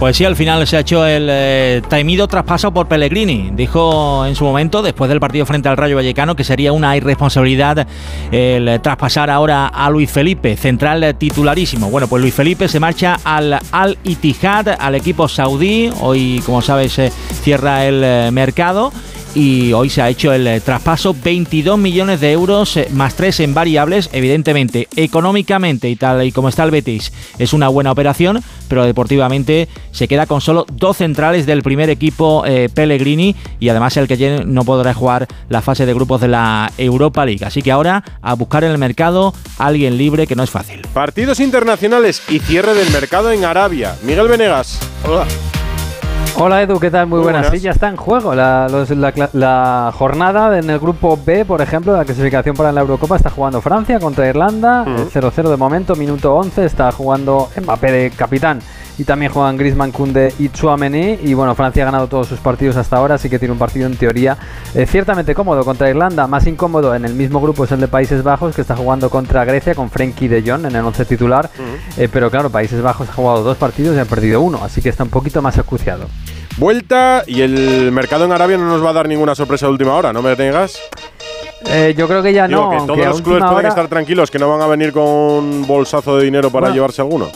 Pues 0.03 0.17
sí, 0.17 0.25
al 0.25 0.35
final 0.35 0.67
se 0.67 0.77
ha 0.77 0.81
hecho 0.81 1.07
el 1.07 1.29
eh, 1.31 1.81
temido 1.89 2.27
traspaso 2.27 2.75
por 2.75 2.89
Pellegrini. 2.89 3.53
Dijo 3.55 4.27
en 4.27 4.35
su 4.35 4.43
momento, 4.43 4.83
después 4.83 5.09
del 5.09 5.21
partido 5.21 5.47
frente 5.47 5.69
al 5.69 5.77
Rayo 5.77 5.95
Vallecano, 5.95 6.35
que 6.35 6.43
sería 6.43 6.73
una 6.73 6.97
irresponsabilidad 6.97 7.87
el 8.33 8.67
eh, 8.67 8.79
traspasar 8.81 9.31
ahora 9.31 9.69
a 9.69 9.89
Luis 9.91 10.11
Felipe, 10.11 10.57
central 10.57 11.05
eh, 11.05 11.15
titularísimo. 11.15 11.89
Bueno, 11.89 12.09
pues 12.09 12.21
Luis 12.21 12.35
Felipe 12.35 12.67
se 12.67 12.81
marcha 12.81 13.21
al 13.23 13.61
Al 13.71 13.97
Ittihad, 14.03 14.71
al 14.77 14.97
equipo 14.97 15.29
saudí. 15.29 15.93
Hoy, 16.01 16.43
como 16.45 16.63
sabes, 16.63 16.95
se 16.95 17.11
cierra 17.11 17.87
el 17.87 18.03
eh, 18.03 18.31
mercado. 18.33 18.93
Y 19.35 19.73
hoy 19.73 19.89
se 19.91 20.03
ha 20.03 20.09
hecho 20.09 20.33
el 20.33 20.47
eh, 20.47 20.61
traspaso 20.61 21.15
22 21.15 21.79
millones 21.79 22.21
de 22.21 22.33
euros 22.33 22.77
eh, 22.77 22.89
más 22.93 23.15
3 23.15 23.41
en 23.41 23.55
variables. 23.55 24.11
Evidentemente, 24.13 24.89
económicamente 24.97 25.89
y 25.89 25.97
tal 25.97 26.25
y 26.25 26.33
como 26.33 26.49
está 26.49 26.65
el 26.65 26.71
Betis, 26.71 27.13
es 27.39 27.53
una 27.53 27.69
buena 27.69 27.93
operación, 27.93 28.43
pero 28.69 28.85
deportivamente 28.85 29.69
se 29.91 30.09
queda 30.09 30.27
con 30.27 30.41
solo 30.41 30.67
dos 30.73 30.99
centrales 30.99 31.47
del 31.47 31.63
primer 31.63 31.91
equipo 31.91 32.45
eh, 32.47 32.69
Pellegrini 32.73 33.35
y 33.61 33.69
además 33.69 33.97
el 33.97 34.09
que 34.09 34.45
no 34.47 34.65
podrá 34.65 34.95
jugar 34.95 35.27
la 35.49 35.63
fase 35.63 35.87
de 35.87 35.95
grupos 35.95 36.21
de 36.21 36.29
la 36.29 36.71
Europa 36.79 37.25
League. 37.25 37.45
Así 37.45 37.63
que 37.63 37.73
ahora 37.73 38.05
a 38.21 38.35
buscar 38.35 38.65
en 38.65 38.71
el 38.71 38.79
mercado 38.79 39.35
alguien 39.59 39.97
libre 39.97 40.27
que 40.27 40.37
no 40.37 40.43
es 40.43 40.51
fácil. 40.51 40.83
Partidos 40.93 41.41
internacionales 41.41 42.23
y 42.29 42.39
cierre 42.39 42.75
del 42.75 42.91
mercado 42.91 43.31
en 43.31 43.45
Arabia. 43.45 43.97
Miguel 44.03 44.29
Venegas. 44.29 44.79
Hola. 45.07 45.27
Hola 46.45 46.61
Edu, 46.61 46.81
¿qué 46.81 46.91
tal? 46.91 47.07
Muy, 47.07 47.21
buenas. 47.21 47.51
Sí, 47.51 47.61
ya 47.61 47.71
está 47.71 47.89
en 47.89 47.95
juego 47.95 48.35
la, 48.35 48.67
la, 49.33 49.93
jornada 49.95 50.59
en 50.59 50.69
el 50.71 50.81
grupo 50.81 51.17
B, 51.25 51.45
por 51.45 51.63
ejemplo, 51.63 51.97
la 51.97 52.05
clasificación 52.05 52.57
para 52.57 52.73
la 52.73 52.81
Eurocopa. 52.81 53.15
Está 53.15 53.31
jugando 53.31 53.61
Francia 53.61 54.01
contra 54.01 54.29
Irlanda, 54.29 54.85
0-0 54.85 55.51
de 55.51 55.57
momento, 55.57 55.95
minuto 55.95 56.35
11, 56.35 56.65
está 56.65 56.91
jugando 56.91 57.49
Mbappé 57.63 57.93
de 57.93 58.11
capitán. 58.11 58.59
Y 58.99 59.05
también 59.05 59.33
juegan 59.33 59.57
Griezmann, 59.57 59.91
Kunde 59.91 60.35
y 60.39 60.49
Chouameni 60.51 61.19
y 61.23 61.33
bueno, 61.33 61.55
Francia 61.55 61.83
ha 61.83 61.87
ganado 61.87 62.09
todos 62.09 62.27
sus 62.27 62.41
partidos 62.41 62.77
hasta 62.77 62.97
ahora, 62.97 63.15
así 63.15 63.31
que 63.31 63.39
tiene 63.39 63.53
un 63.53 63.59
partido 63.59 63.87
en 63.87 63.97
teoría 63.97 64.37
eh, 64.75 64.85
ciertamente 64.87 65.35
cómodo 65.35 65.65
contra 65.65 65.89
Irlanda, 65.89 66.27
más 66.27 66.47
incómodo 66.47 66.95
en 66.95 67.07
el 67.07 67.15
mismo 67.15 67.41
grupo 67.41 67.65
es 67.65 67.73
el 67.73 67.81
de 67.81 67.89
Países 67.89 68.23
Bajos 68.23 68.55
que 68.55 68.61
está 68.61 68.77
jugando 68.77 69.09
contra 69.09 69.47
Grecia 69.47 69.75
con 69.75 69.91
Frenkie 69.91 70.29
de 70.29 70.43
Jong 70.43 70.67
en 70.67 70.77
el 70.77 70.85
11 70.85 71.07
titular, 71.07 71.51
eh, 71.97 72.09
pero 72.13 72.31
claro, 72.31 72.51
Países 72.51 72.83
Bajos 72.83 73.09
ha 73.09 73.13
jugado 73.13 73.43
dos 73.43 73.57
partidos 73.57 73.97
y 73.97 73.99
ha 73.99 74.05
perdido 74.05 74.43
uno, 74.43 74.61
así 74.63 74.83
que 74.83 74.91
está 74.91 75.05
un 75.05 75.11
poquito 75.11 75.41
más 75.41 75.57
acuciado. 75.57 76.07
Vuelta 76.59 77.25
y 77.27 77.43
el 77.43 77.91
mercado 77.93 78.25
en 78.25 78.33
Arabia 78.33 78.59
no 78.59 78.67
nos 78.67 78.85
va 78.85 78.91
a 78.91 78.93
dar 78.93 79.09
ninguna 79.09 79.35
sorpresa 79.35 79.67
de 79.67 79.73
última 79.73 79.95
hora, 79.95 80.13
¿no 80.13 80.23
me 80.23 80.37
tengas? 80.37 80.79
Eh, 81.67 81.95
yo 81.97 82.07
creo 82.09 82.23
que 82.23 82.33
ya 82.33 82.49
no. 82.49 82.71
Que 82.71 82.77
todos 82.79 82.99
los 82.99 83.23
clubes 83.23 83.45
pueden 83.45 83.67
estar 83.67 83.89
tranquilos, 83.89 84.31
que 84.31 84.39
no 84.39 84.49
van 84.49 84.61
a 84.61 84.67
venir 84.67 84.93
con 84.93 85.05
un 85.05 85.67
bolsazo 85.67 86.17
de 86.17 86.25
dinero 86.25 86.51
para 86.51 86.71
llevarse 86.71 87.01
alguno. 87.01 87.29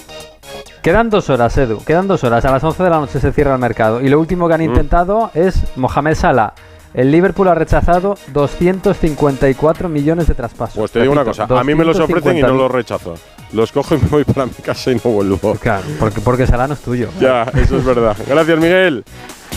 Quedan 0.83 1.11
dos 1.11 1.31
horas, 1.31 1.57
Edu. 1.59 1.83
Quedan 1.85 2.07
dos 2.07 2.23
horas. 2.23 2.45
A 2.45 2.53
las 2.53 2.63
11 2.63 2.83
de 2.85 2.91
la 2.91 3.01
noche 3.01 3.19
se 3.19 3.33
cierra 3.33 3.55
el 3.55 3.59
mercado. 3.59 4.01
Y 4.01 4.09
lo 4.09 4.21
último 4.21 4.47
que 4.47 4.55
han 4.55 4.61
mm. 4.61 4.65
intentado 4.65 5.31
es 5.35 5.61
Mohamed 5.77 6.15
Salah. 6.15 6.55
El 6.95 7.11
Liverpool 7.11 7.49
ha 7.49 7.55
rechazado 7.55 8.17
254 8.33 9.89
millones 9.89 10.29
de 10.29 10.35
traspasos. 10.35 10.77
Pues 10.77 10.93
te 10.93 11.01
digo 11.01 11.13
una 11.13 11.25
cosa, 11.25 11.45
a 11.45 11.65
mí 11.65 11.75
me 11.75 11.85
los 11.85 11.99
ofrecen 11.99 12.39
y 12.39 12.41
no 12.41 12.55
los 12.55 12.71
rechazo. 12.71 13.15
Los 13.53 13.73
cojo 13.73 13.95
y 13.95 13.99
me 13.99 14.09
voy 14.09 14.25
para 14.25 14.47
mi 14.47 14.53
casa 14.53 14.91
y 14.91 14.97
no 14.97 15.11
vuelvo. 15.11 15.55
Claro, 15.55 15.85
porque, 15.99 16.21
porque 16.21 16.47
Salah 16.47 16.67
no 16.67 16.75
es 16.75 16.81
tuyo. 16.81 17.11
Ya, 17.21 17.43
eso 17.55 17.77
es 17.77 17.85
verdad. 17.85 18.17
Gracias, 18.27 18.59
Miguel. 18.59 19.05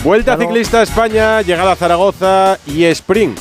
Vuelta 0.04 0.36
ciclista 0.36 0.80
a 0.80 0.82
España, 0.82 1.42
llegada 1.42 1.72
a 1.72 1.76
Zaragoza 1.76 2.58
y 2.66 2.84
Spring. 2.84 3.34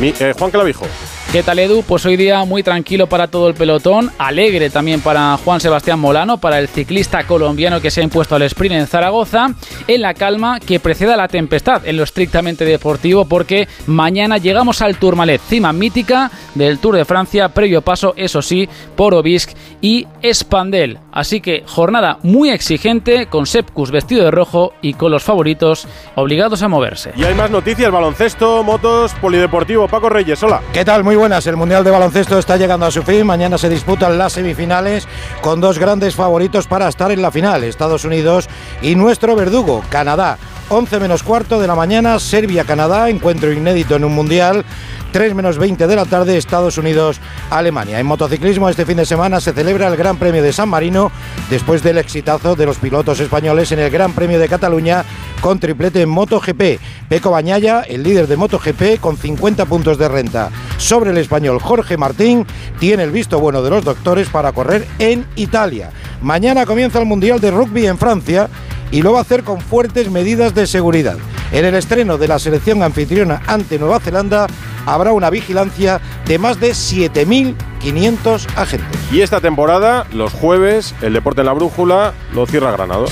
Eh, 0.00 0.34
Juan 0.36 0.50
Clavijo. 0.50 0.86
¿Qué 1.32 1.44
tal 1.44 1.60
Edu? 1.60 1.84
Pues 1.84 2.04
hoy 2.06 2.16
día 2.16 2.44
muy 2.44 2.64
tranquilo 2.64 3.06
para 3.06 3.28
todo 3.28 3.46
el 3.46 3.54
pelotón, 3.54 4.10
alegre 4.18 4.68
también 4.68 5.00
para 5.00 5.36
Juan 5.36 5.60
Sebastián 5.60 6.00
Molano, 6.00 6.38
para 6.38 6.58
el 6.58 6.66
ciclista 6.66 7.22
colombiano 7.22 7.80
que 7.80 7.92
se 7.92 8.00
ha 8.00 8.04
impuesto 8.04 8.34
al 8.34 8.42
sprint 8.42 8.74
en 8.74 8.88
Zaragoza, 8.88 9.54
en 9.86 10.02
la 10.02 10.14
calma 10.14 10.58
que 10.58 10.80
preceda 10.80 11.16
la 11.16 11.28
tempestad 11.28 11.86
en 11.86 11.98
lo 11.98 12.02
estrictamente 12.02 12.64
deportivo 12.64 13.26
porque 13.26 13.68
mañana 13.86 14.38
llegamos 14.38 14.82
al 14.82 14.96
Tourmalet, 14.96 15.40
cima 15.40 15.72
mítica 15.72 16.32
del 16.56 16.80
Tour 16.80 16.96
de 16.96 17.04
Francia, 17.04 17.50
previo 17.50 17.80
paso, 17.80 18.12
eso 18.16 18.42
sí, 18.42 18.68
por 18.96 19.14
Obisque 19.14 19.54
y 19.80 20.08
Espandel. 20.22 20.98
Así 21.12 21.40
que 21.40 21.62
jornada 21.64 22.18
muy 22.24 22.50
exigente 22.50 23.26
con 23.26 23.46
Sepkus 23.46 23.92
vestido 23.92 24.24
de 24.24 24.32
rojo 24.32 24.72
y 24.82 24.94
con 24.94 25.12
los 25.12 25.22
favoritos 25.22 25.86
obligados 26.16 26.62
a 26.62 26.68
moverse. 26.68 27.12
Y 27.14 27.22
hay 27.22 27.34
más 27.34 27.52
noticias, 27.52 27.90
baloncesto, 27.92 28.64
motos, 28.64 29.12
polideportivo. 29.20 29.86
Paco 29.86 30.08
Reyes, 30.08 30.42
hola. 30.42 30.60
¿Qué 30.72 30.84
tal? 30.84 31.04
Muy 31.04 31.19
buenas. 31.20 31.46
El 31.46 31.58
Mundial 31.58 31.84
de 31.84 31.90
Baloncesto 31.90 32.38
está 32.38 32.56
llegando 32.56 32.86
a 32.86 32.90
su 32.90 33.02
fin. 33.02 33.26
Mañana 33.26 33.58
se 33.58 33.68
disputan 33.68 34.16
las 34.16 34.32
semifinales 34.32 35.06
con 35.42 35.60
dos 35.60 35.78
grandes 35.78 36.14
favoritos 36.14 36.66
para 36.66 36.88
estar 36.88 37.12
en 37.12 37.20
la 37.20 37.30
final, 37.30 37.62
Estados 37.62 38.06
Unidos 38.06 38.48
y 38.80 38.94
nuestro 38.94 39.36
verdugo, 39.36 39.84
Canadá. 39.90 40.38
11 40.70 40.98
menos 40.98 41.22
cuarto 41.22 41.60
de 41.60 41.66
la 41.66 41.74
mañana, 41.74 42.18
Serbia-Canadá, 42.18 43.10
encuentro 43.10 43.52
inédito 43.52 43.96
en 43.96 44.04
un 44.04 44.14
mundial. 44.14 44.64
3 45.12 45.34
menos 45.34 45.58
20 45.58 45.86
de 45.88 45.96
la 45.96 46.04
tarde, 46.04 46.36
Estados 46.36 46.78
Unidos-Alemania. 46.78 47.98
En 47.98 48.06
motociclismo 48.06 48.68
este 48.68 48.86
fin 48.86 48.96
de 48.96 49.04
semana 49.04 49.40
se 49.40 49.52
celebra 49.52 49.88
el 49.88 49.96
Gran 49.96 50.16
Premio 50.16 50.42
de 50.42 50.52
San 50.52 50.68
Marino 50.68 51.10
después 51.50 51.82
del 51.82 51.98
exitazo 51.98 52.54
de 52.54 52.66
los 52.66 52.78
pilotos 52.78 53.18
españoles 53.18 53.72
en 53.72 53.80
el 53.80 53.90
Gran 53.90 54.12
Premio 54.12 54.38
de 54.38 54.48
Cataluña 54.48 55.04
con 55.40 55.58
triplete 55.58 56.02
en 56.02 56.08
MotoGP. 56.08 56.78
Peco 57.08 57.30
Bañaya, 57.32 57.80
el 57.80 58.04
líder 58.04 58.28
de 58.28 58.36
MotoGP, 58.36 59.00
con 59.00 59.16
50 59.16 59.64
puntos 59.64 59.98
de 59.98 60.08
renta. 60.08 60.50
Sobre 60.76 61.09
el 61.10 61.18
español 61.18 61.60
Jorge 61.60 61.96
Martín, 61.96 62.46
tiene 62.78 63.02
el 63.02 63.10
visto 63.10 63.38
bueno 63.40 63.62
de 63.62 63.70
los 63.70 63.84
doctores 63.84 64.28
para 64.28 64.52
correr 64.52 64.86
en 64.98 65.26
Italia. 65.36 65.90
Mañana 66.22 66.66
comienza 66.66 66.98
el 66.98 67.06
Mundial 67.06 67.40
de 67.40 67.50
Rugby 67.50 67.86
en 67.86 67.98
Francia 67.98 68.48
y 68.90 69.02
lo 69.02 69.12
va 69.12 69.18
a 69.18 69.22
hacer 69.22 69.44
con 69.44 69.60
fuertes 69.60 70.10
medidas 70.10 70.54
de 70.54 70.66
seguridad. 70.66 71.16
En 71.52 71.64
el 71.64 71.74
estreno 71.74 72.18
de 72.18 72.28
la 72.28 72.38
selección 72.38 72.82
anfitriona 72.82 73.42
ante 73.46 73.78
Nueva 73.78 74.00
Zelanda 74.00 74.46
habrá 74.86 75.12
una 75.12 75.30
vigilancia 75.30 76.00
de 76.26 76.38
más 76.38 76.60
de 76.60 76.70
7.500 76.70 78.46
agentes. 78.56 79.00
Y 79.12 79.20
esta 79.20 79.40
temporada, 79.40 80.06
los 80.12 80.32
jueves, 80.32 80.94
el 81.02 81.12
deporte 81.12 81.40
en 81.40 81.46
la 81.46 81.52
brújula 81.52 82.14
lo 82.32 82.46
cierra 82.46 82.72
Granado. 82.72 83.06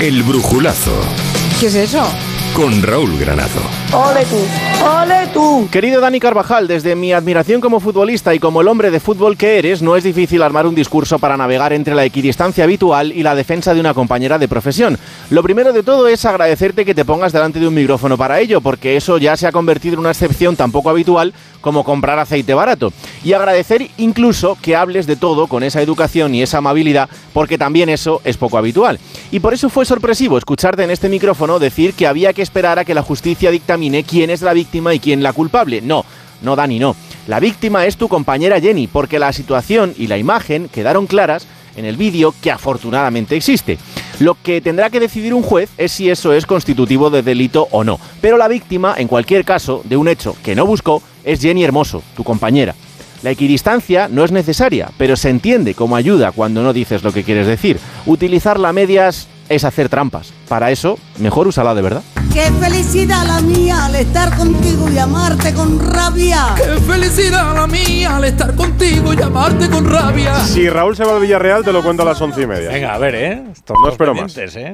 El 0.00 0.22
brujulazo. 0.22 0.92
¿Qué 1.58 1.66
es 1.66 1.74
eso? 1.74 2.08
Con 2.54 2.82
Raúl 2.82 3.16
Granado. 3.18 3.60
¡Ole 3.92 4.24
tú! 4.26 4.84
¡Ole 4.84 5.26
tú! 5.32 5.68
Querido 5.70 6.00
Dani 6.00 6.18
Carvajal, 6.18 6.66
desde 6.66 6.96
mi 6.96 7.12
admiración 7.12 7.60
como 7.60 7.78
futbolista 7.78 8.34
y 8.34 8.40
como 8.40 8.60
el 8.60 8.68
hombre 8.68 8.90
de 8.90 8.98
fútbol 8.98 9.36
que 9.36 9.58
eres, 9.58 9.80
no 9.80 9.96
es 9.96 10.02
difícil 10.02 10.42
armar 10.42 10.66
un 10.66 10.74
discurso 10.74 11.20
para 11.20 11.36
navegar 11.36 11.72
entre 11.72 11.94
la 11.94 12.04
equidistancia 12.04 12.64
habitual 12.64 13.12
y 13.12 13.22
la 13.22 13.36
defensa 13.36 13.74
de 13.74 13.80
una 13.80 13.94
compañera 13.94 14.38
de 14.38 14.48
profesión. 14.48 14.98
Lo 15.30 15.42
primero 15.44 15.72
de 15.72 15.84
todo 15.84 16.08
es 16.08 16.24
agradecerte 16.24 16.84
que 16.84 16.94
te 16.94 17.04
pongas 17.04 17.32
delante 17.32 17.60
de 17.60 17.68
un 17.68 17.74
micrófono 17.74 18.18
para 18.18 18.40
ello, 18.40 18.60
porque 18.60 18.96
eso 18.96 19.18
ya 19.18 19.36
se 19.36 19.46
ha 19.46 19.52
convertido 19.52 19.94
en 19.94 20.00
una 20.00 20.10
excepción 20.10 20.56
tan 20.56 20.72
poco 20.72 20.90
habitual 20.90 21.32
como 21.60 21.84
comprar 21.84 22.18
aceite 22.18 22.54
barato. 22.54 22.92
Y 23.24 23.32
agradecer 23.32 23.88
incluso 23.98 24.58
que 24.60 24.74
hables 24.76 25.06
de 25.06 25.16
todo 25.16 25.46
con 25.46 25.62
esa 25.62 25.80
educación 25.80 26.34
y 26.34 26.42
esa 26.42 26.58
amabilidad, 26.58 27.08
porque 27.32 27.58
también 27.58 27.88
eso 27.88 28.20
es 28.24 28.36
poco 28.36 28.58
habitual. 28.58 28.98
Y 29.30 29.40
por 29.40 29.54
eso 29.54 29.68
fue 29.68 29.84
sorpresivo 29.84 30.38
escucharte 30.38 30.82
en 30.82 30.90
este 30.90 31.08
micrófono 31.08 31.58
decir 31.58 31.94
que 31.94 32.06
había 32.06 32.32
que 32.32 32.37
esperar 32.42 32.78
a 32.78 32.84
que 32.84 32.94
la 32.94 33.02
justicia 33.02 33.50
dictamine 33.50 34.04
quién 34.04 34.30
es 34.30 34.42
la 34.42 34.52
víctima 34.52 34.94
y 34.94 35.00
quién 35.00 35.22
la 35.22 35.32
culpable. 35.32 35.80
No, 35.80 36.04
no, 36.42 36.56
Dani, 36.56 36.78
no. 36.78 36.94
La 37.26 37.40
víctima 37.40 37.86
es 37.86 37.96
tu 37.96 38.08
compañera 38.08 38.60
Jenny, 38.60 38.86
porque 38.86 39.18
la 39.18 39.32
situación 39.32 39.94
y 39.98 40.06
la 40.06 40.18
imagen 40.18 40.68
quedaron 40.68 41.06
claras 41.06 41.46
en 41.76 41.84
el 41.84 41.96
vídeo 41.96 42.34
que 42.42 42.50
afortunadamente 42.50 43.36
existe. 43.36 43.78
Lo 44.18 44.36
que 44.42 44.60
tendrá 44.60 44.90
que 44.90 44.98
decidir 44.98 45.32
un 45.32 45.42
juez 45.42 45.70
es 45.78 45.92
si 45.92 46.10
eso 46.10 46.32
es 46.32 46.46
constitutivo 46.46 47.10
de 47.10 47.22
delito 47.22 47.68
o 47.70 47.84
no. 47.84 48.00
Pero 48.20 48.36
la 48.36 48.48
víctima, 48.48 48.94
en 48.96 49.08
cualquier 49.08 49.44
caso, 49.44 49.82
de 49.84 49.96
un 49.96 50.08
hecho 50.08 50.36
que 50.42 50.56
no 50.56 50.66
buscó, 50.66 51.02
es 51.24 51.40
Jenny 51.40 51.62
Hermoso, 51.62 52.02
tu 52.16 52.24
compañera. 52.24 52.74
La 53.22 53.30
equidistancia 53.30 54.08
no 54.08 54.24
es 54.24 54.32
necesaria, 54.32 54.90
pero 54.96 55.16
se 55.16 55.28
entiende 55.28 55.74
como 55.74 55.96
ayuda 55.96 56.32
cuando 56.32 56.62
no 56.62 56.72
dices 56.72 57.02
lo 57.02 57.12
que 57.12 57.24
quieres 57.24 57.46
decir. 57.46 57.78
Utilizarla 58.06 58.68
a 58.68 58.72
medias 58.72 59.28
es 59.48 59.64
hacer 59.64 59.88
trampas. 59.88 60.32
Para 60.48 60.70
eso, 60.70 60.98
mejor 61.18 61.48
úsala 61.48 61.74
de 61.74 61.82
verdad. 61.82 62.02
¡Qué 62.32 62.50
felicidad 62.60 63.26
la 63.26 63.40
mía 63.40 63.86
al 63.86 63.94
estar 63.94 64.36
contigo 64.36 64.88
y 64.90 64.98
amarte 64.98 65.52
con 65.54 65.78
rabia! 65.80 66.54
¡Qué 66.56 66.80
felicidad 66.80 67.54
la 67.54 67.66
mía 67.66 68.16
al 68.16 68.24
estar 68.24 68.54
contigo 68.54 69.14
y 69.14 69.22
amarte 69.22 69.68
con 69.68 69.90
rabia! 69.90 70.38
Si 70.44 70.68
Raúl 70.68 70.96
se 70.96 71.04
va 71.04 71.16
al 71.16 71.20
Villarreal, 71.20 71.64
te 71.64 71.72
lo 71.72 71.82
cuento 71.82 72.02
a 72.02 72.06
las 72.06 72.20
once 72.20 72.42
y 72.42 72.46
media. 72.46 72.70
Venga, 72.70 72.94
a 72.94 72.98
ver, 72.98 73.14
¿eh? 73.14 73.42
no 73.68 73.88
espero 73.88 74.14
más. 74.14 74.36
¿eh? 74.36 74.72